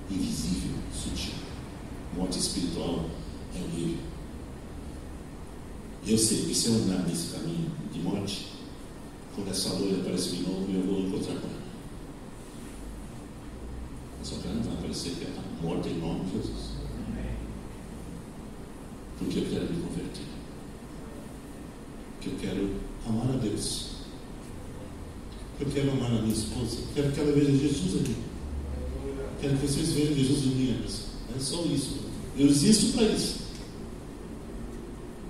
[0.09, 1.33] invisível, sutil.
[2.15, 3.05] Morte espiritual
[3.55, 3.97] é horrível.
[6.05, 8.47] Eu sei que se eu andar nesse caminho de morte,
[9.35, 11.63] quando essa loira aparecer de novo, eu vou encontrar com ela.
[14.23, 16.73] Que ela não vai aparecer que ela está morta em nome de Jesus.
[19.19, 20.25] Porque eu quero me converter.
[22.13, 22.75] Porque eu quero
[23.05, 23.93] amar a Deus
[25.59, 26.77] eu quero amar a minha esposa.
[26.93, 28.15] Quero que ela veja Jesus aqui.
[29.39, 30.83] Quero que vocês vejam Jesus em mim.
[31.35, 31.99] É só isso.
[32.37, 33.35] Eu existo para isso.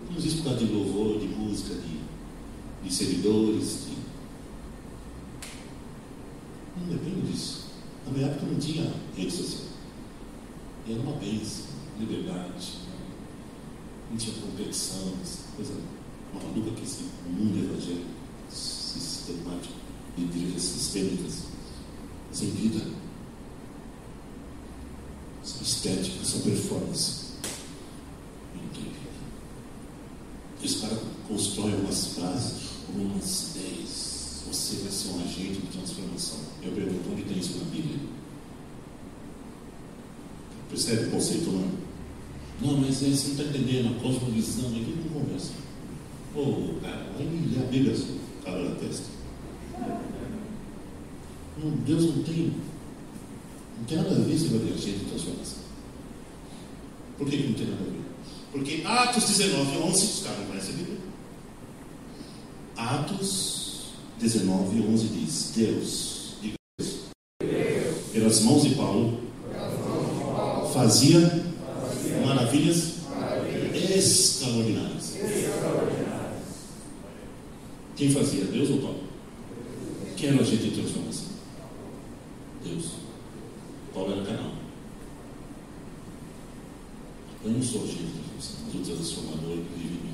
[0.09, 1.99] Não existo causa de louvor, de música, de,
[2.83, 3.87] de servidores.
[3.87, 3.97] De...
[6.79, 7.65] Não depende disso.
[8.05, 9.67] Na minha época não tinha rede social.
[10.85, 11.65] E era uma bênção,
[11.99, 12.79] liberdade.
[14.11, 15.13] Não tinha competição,
[15.55, 15.73] coisa
[16.33, 18.13] maluca que esse mundo evangélico
[18.49, 19.73] sistemático
[20.17, 21.43] de igrejas sistêmicas,
[22.31, 22.85] sem vida,
[25.43, 27.23] são estética, são performance.
[28.55, 28.93] Incrível.
[30.63, 34.43] Os caras constroem umas frases, umas ideias.
[34.47, 36.39] Você vai ser um agente de transformação.
[36.61, 37.99] Eu pergunto onde tem isso na Bíblia.
[40.69, 41.77] Percebe o conceito humano?
[42.61, 45.51] Não, mas aí você não está entendendo a cosmovisão, aí que não conversa.
[46.35, 47.95] Ô, oh, cara, vai ler a Bíblia,
[48.43, 49.05] cara na testa.
[51.57, 52.53] Não, Deus não tem,
[53.77, 55.59] não tem nada a ver com a agente de transformação.
[57.17, 58.01] Por que, que não tem nada a ver?
[58.51, 60.97] Porque Atos 19, 11, os caras não conhecem a Bíblia.
[62.75, 66.95] Atos 19, 11 diz: Deus, diga Deus,
[68.11, 69.19] pelas mãos de Paulo,
[70.73, 71.19] fazia
[72.25, 72.93] maravilhas
[73.73, 75.17] extraordinárias.
[77.95, 78.45] Quem fazia?
[78.45, 79.03] Deus ou Paulo?
[80.17, 81.27] Quem era o agente de transformação?
[82.63, 82.85] Deus.
[83.93, 84.51] Paulo era canal.
[87.43, 90.13] Eu não sou agente de transformação, mas o transformador que vive em mim.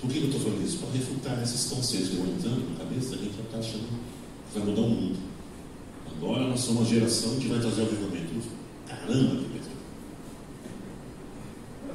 [0.00, 0.08] Por
[0.66, 0.78] que isso?
[0.78, 3.84] Para refutar esses conceitos que vão entrando na cabeça da gente está achando
[4.52, 5.18] que vai mudar o mundo.
[6.16, 8.26] Agora nós somos uma geração que vai trazer o avivamento.
[8.86, 9.66] Caramba, que vai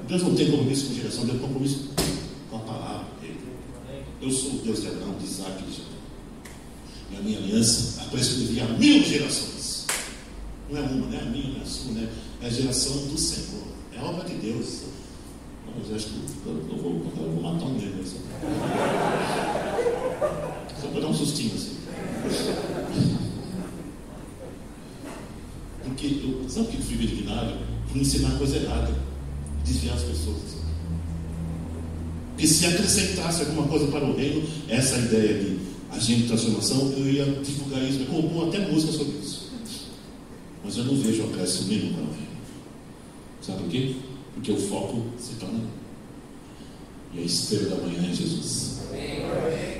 [0.07, 1.89] Deus não tem compromisso com geração, Deus tem compromisso
[2.49, 3.39] com a palavra dele.
[4.21, 5.89] Eu sou o Deus de Abraão, de Isaac e de Jacó.
[7.11, 9.87] E a minha aliança, a vir a mil gerações.
[10.69, 12.09] Não é uma, não é a minha, não é a sua, né?
[12.41, 13.63] é a geração do Senhor.
[13.93, 14.81] É a obra de Deus.
[15.77, 16.15] Mas acho que
[16.45, 18.03] eu, vou, eu vou matar um negro.
[18.05, 18.17] Só,
[20.81, 21.77] só para dar um sustinho assim.
[25.83, 27.57] Porque eu, sabe por que eu fui indignado?
[27.87, 28.93] Por ensinar coisa errada,
[29.65, 30.61] desviar as pessoas.
[32.31, 35.59] Porque se acrescentasse alguma coisa para o reino, essa ideia de
[35.91, 39.51] agente de transformação, eu ia divulgar isso, eu compor até música sobre isso.
[40.63, 42.31] Mas eu não vejo acréscimo nenhum para o reino.
[43.41, 43.95] Sabe por quê?
[44.33, 45.59] Porque o foco se torna
[47.13, 48.81] E a estrela da manhã é Jesus.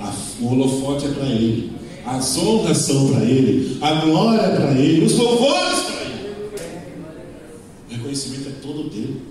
[0.00, 1.72] A, o holofote é para Ele.
[2.04, 3.78] As honras são para Ele.
[3.80, 5.04] A glória é para Ele.
[5.04, 6.50] Os louvores para Ele.
[7.88, 9.22] O reconhecimento é todo dele.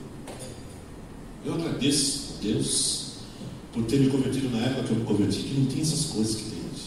[1.45, 3.01] Eu agradeço a Deus
[3.73, 6.35] por ter me convertido na época que eu me converti, que não tinha essas coisas
[6.35, 6.83] que tem hoje.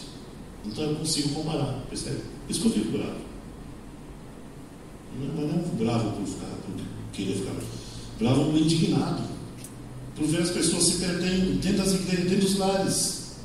[0.65, 2.21] Então eu consigo comparar, percebe?
[2.47, 3.25] Isso que eu fico bravo.
[5.35, 6.75] Não é bravo por, ficar, por
[7.13, 7.67] querer ficar bravo,
[8.21, 9.23] indignado.
[10.15, 13.35] Por ver as pessoas se perdendo dentro das igrejas, dentro dos lares.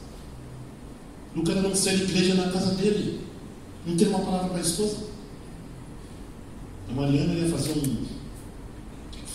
[1.34, 3.20] O cara não ser igreja na casa dele.
[3.86, 5.10] Não ter uma palavra para a esposa.
[6.88, 8.04] A Mariana ia fazer um.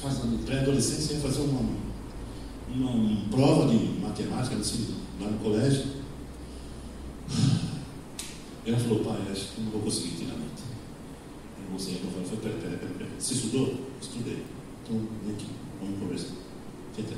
[0.01, 1.61] Faz na pré-adolescência, ia fazer uma,
[2.69, 5.86] uma, uma, prova de matemática assim, lá no colégio.
[8.65, 10.63] Ela falou, pai, acho que não vou conseguir tirar nota.
[11.63, 13.09] Eu vou sair, eu falei, pera, pera, pera, pera.
[13.17, 13.75] Você estudou?
[14.01, 14.43] Estudei.
[14.88, 15.47] Então, vem aqui,
[15.81, 16.36] vamos conversar.
[16.95, 17.15] Tenta.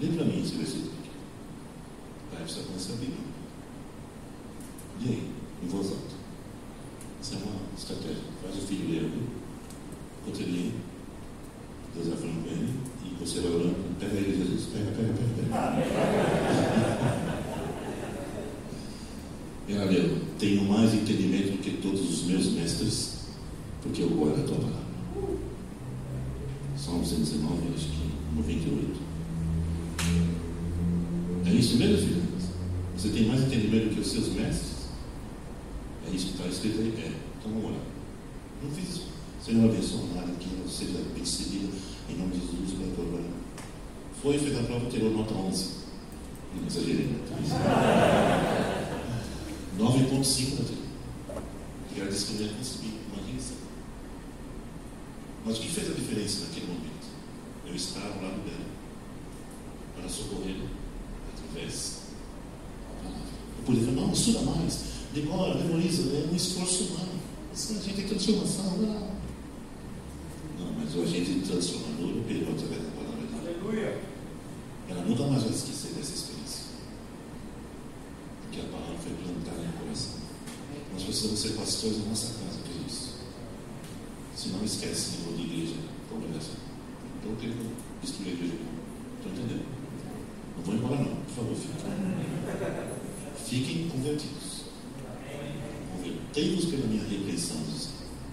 [0.00, 1.10] Lê para mim esse versículo aqui.
[2.32, 3.18] Pai, precisa conhecer a Bíblia.
[5.00, 5.30] E aí?
[5.62, 6.16] Em voz alta.
[7.20, 8.22] Isso é uma estratégia.
[8.42, 9.28] Faz o filho ler ali.
[10.22, 10.70] Enquanto ele lê,
[11.94, 12.72] Deus vai falando com ele.
[13.04, 13.76] E você vai orando.
[14.00, 14.68] Pega ele, Jesus.
[14.72, 15.50] Pega, pega, pega, pega.
[19.68, 20.18] Ela leu.
[20.38, 23.26] Tenho mais entendimento do que todos os meus mestres,
[23.82, 24.79] porque eu guardo a tua palavra.
[26.82, 29.00] Salmo 119, acho que 98.
[31.46, 32.22] É isso mesmo, filho?
[32.96, 34.70] Você tem mais entendimento que os seus mestres?
[36.06, 36.94] É isso que está escrito aí?
[37.04, 37.12] É.
[37.38, 37.82] Então vamos lá.
[38.62, 39.10] Não fiz
[39.64, 41.70] abençoa nada que não seja perseguido
[42.08, 43.30] em nome de Jesus tua glória.
[44.22, 45.70] Foi, fez a prova, tirou nota 11.
[46.56, 47.18] Não exagerei, né?
[49.78, 50.80] 9.5 na.
[51.96, 53.00] E ela disse que não ia conseguir.
[53.12, 53.54] Imagina isso.
[55.44, 57.06] Mas o que fez a diferença naquele momento?
[57.66, 58.66] Eu estava ao lado dela
[59.96, 60.56] para socorrer
[61.32, 62.00] através
[62.78, 63.26] da palavra.
[63.58, 64.80] Eu poderia falar, não, estuda mais,
[65.14, 67.20] demora, memoriza, é um esforço humano.
[67.54, 68.76] Isso a gente tem transformação.
[68.78, 69.10] Não.
[70.58, 73.46] não, mas o agente transformador operou através da palavra de Deus.
[73.46, 74.00] Aleluia.
[74.88, 76.64] Ela nunca mais vai esquecer dessa experiência.
[78.42, 80.20] Porque a palavra foi plantada no coração.
[80.92, 82.59] Nós precisamos ser pastores da nossa casa.
[84.40, 85.74] Se não esquece de de igreja,
[86.08, 86.54] congregação.
[87.20, 87.56] Então tem que
[88.00, 88.54] destruir a igreja.
[89.18, 89.66] Estão entendendo?
[90.56, 91.84] Não vou embora não, por favor, fiquem.
[93.46, 94.64] Fiquem convertidos.
[95.94, 97.58] Convertei-vos pela minha repreensão.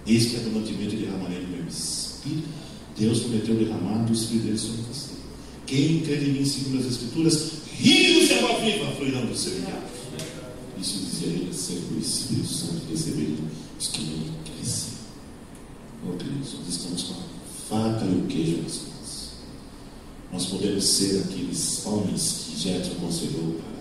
[0.06, 2.48] Eis que é do de derramarei do meu espírito.
[2.96, 5.10] Deus prometeu derramar do espírito dele sobre você.
[5.66, 9.52] Quem crê em mim, segundo as Escrituras, rios de água viva fluirão do seu
[10.80, 13.36] Isso dizia ele, ser o Espírito Santo receber
[13.78, 14.97] os que nele crescem.
[16.06, 19.30] Oh, queridos, nós estamos com a faca e o queijo nas mãos.
[20.32, 23.78] Nós podemos ser aqueles homens que Jetro aconselhou para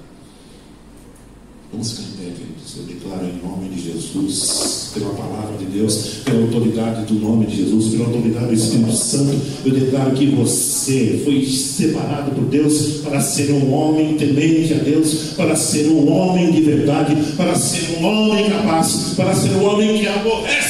[1.72, 2.78] Vamos ficar em pé, queridos.
[2.78, 7.58] Eu declaro em nome de Jesus, pela palavra de Deus, pela autoridade do nome de
[7.58, 13.20] Jesus, pela autoridade do Espírito Santo, eu declaro que você foi separado por Deus para
[13.20, 18.06] ser um homem temente a Deus, para ser um homem de verdade, para ser um
[18.06, 20.67] homem capaz, para ser um homem que aborrece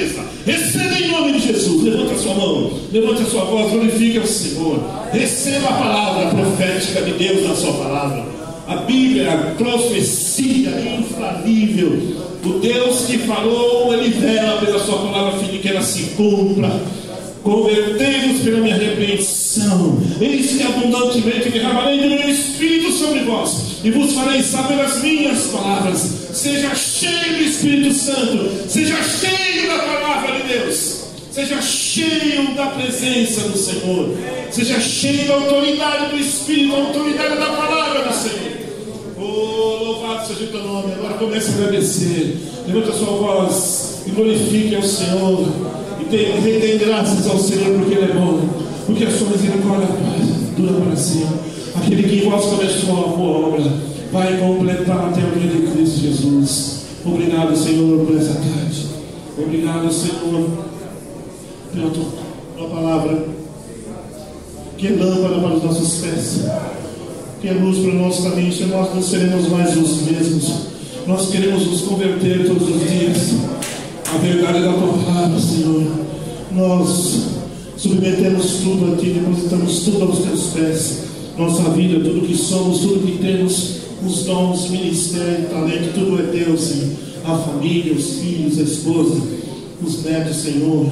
[0.00, 0.24] a avareza.
[0.46, 1.82] Receba em nome de Jesus.
[1.82, 4.80] Levanta a sua mão, levanta a sua voz, glorifique ao Senhor.
[5.12, 8.40] Receba a palavra profética de Deus na sua palavra
[8.70, 12.20] a Bíblia, a profecia infalível.
[12.44, 16.70] O Deus que falou, Ele vela pela Sua palavra, fim que ela se cumpra.
[17.42, 19.98] Convertei-vos pela minha repreensão.
[20.20, 25.44] Eis que abundantemente derramarei do meu Espírito sobre vós, e vos farei saber as minhas
[25.46, 26.00] palavras.
[26.34, 31.00] Seja cheio do Espírito Santo, seja cheio da palavra de Deus.
[31.32, 34.16] Seja cheio da presença do Senhor.
[34.50, 38.50] Seja cheio da autoridade do Espírito, da autoridade da palavra do Senhor.
[39.16, 40.92] Oh, louvado seja o teu nome.
[40.92, 42.36] Agora comece a agradecer.
[42.66, 45.46] Levanta a sua voz e glorifique ao Senhor.
[46.00, 48.40] E dê graças ao Senhor porque Ele é bom.
[48.86, 49.88] Porque a sua misericórdia
[50.56, 51.50] dura para sempre.
[51.76, 53.72] Aquele que em vós começou a boa obra
[54.12, 56.80] vai completar até o dia de Cristo Jesus.
[57.04, 58.86] Obrigado, Senhor, por essa tarde.
[59.38, 60.48] Obrigado, Senhor,
[61.72, 62.04] pela tua,
[62.58, 63.24] tua palavra,
[64.76, 66.40] que é lâmpada para os nossos pés
[67.40, 70.52] que é luz para o nosso caminho, Senhor, nós não seremos mais os mesmos.
[71.06, 73.34] Nós queremos nos converter todos os dias
[74.12, 75.84] à verdade da tua palavra, Senhor.
[76.52, 77.26] Nós
[77.76, 80.98] submetemos tudo a ti, depositamos tudo aos teus pés.
[81.38, 86.60] Nossa vida, tudo que somos, tudo que temos, os dons, ministério, talento, tudo é Deus,
[86.60, 86.90] Senhor.
[87.24, 89.20] A família, os filhos, a esposa,
[89.82, 90.86] os netos, Senhor.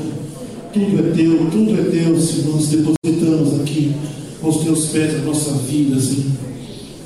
[0.72, 2.54] Tudo é teu, tudo é teu, Senhor.
[2.54, 3.92] Nós depositamos aqui
[4.42, 6.38] aos teus pés a nossa vida, Senhor.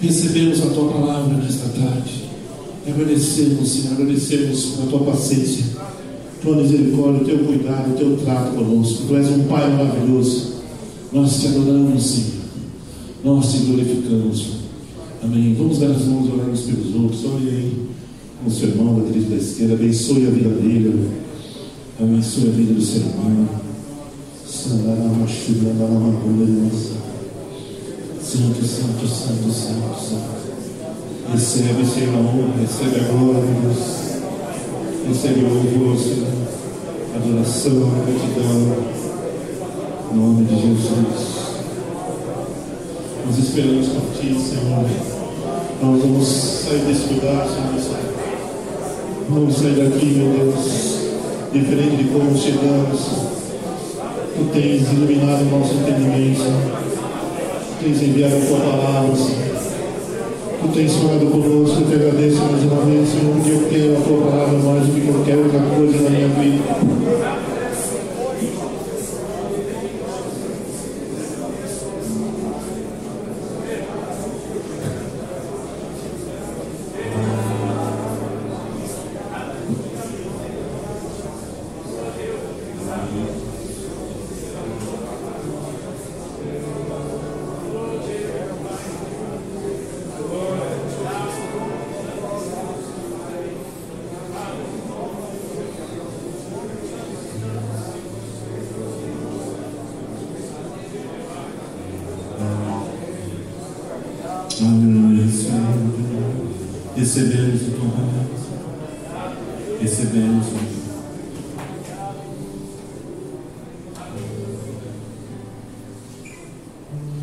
[0.01, 2.23] Recebemos a tua palavra nesta tarde.
[2.87, 5.65] Agradecemos, Senhor, agradecemos a tua paciência,
[6.43, 9.05] tua misericórdia, o teu cuidado, o teu trato conosco.
[9.07, 10.53] Tu és um Pai maravilhoso.
[11.13, 12.43] Nós te adoramos, Senhor.
[13.25, 14.47] Nós te glorificamos.
[15.23, 15.55] Amém.
[15.57, 17.25] Vamos dar as mãos orar uns pelos outros.
[17.25, 17.73] Olhe aí
[18.43, 19.75] com o seu irmão da direita da esquerda.
[19.75, 21.11] Abençoe a vida dele.
[22.01, 23.63] Abençoe a vida do.
[24.45, 26.13] Sandarama, Shudanama,
[28.21, 30.33] Santo, Santo, Santo, Santo, Santo.
[31.33, 34.02] Recebe, Senhor, a honra, recebe a glória de Deus.
[35.05, 35.63] O Senhor.
[37.15, 38.77] Adoração, gratidão.
[40.13, 41.43] Em nome de Jesus.
[43.27, 44.87] Nós esperamos por Ti, Senhor.
[45.83, 47.73] Nós vamos sair desse lugar, Senhor.
[49.29, 50.99] Vamos sair daqui, meu Deus,
[51.53, 53.01] diferente de como chegamos.
[54.37, 56.45] Tu tens iluminado o nosso entendimento.
[57.79, 59.52] Tu tens enviado a Tua palavra, Senhor.
[60.63, 64.01] Tu tens falado conosco, eu te agradeço mais uma vez, Senhor, porque eu quero a
[64.01, 67.42] tua palavra mais do que qualquer outra coisa na minha vida.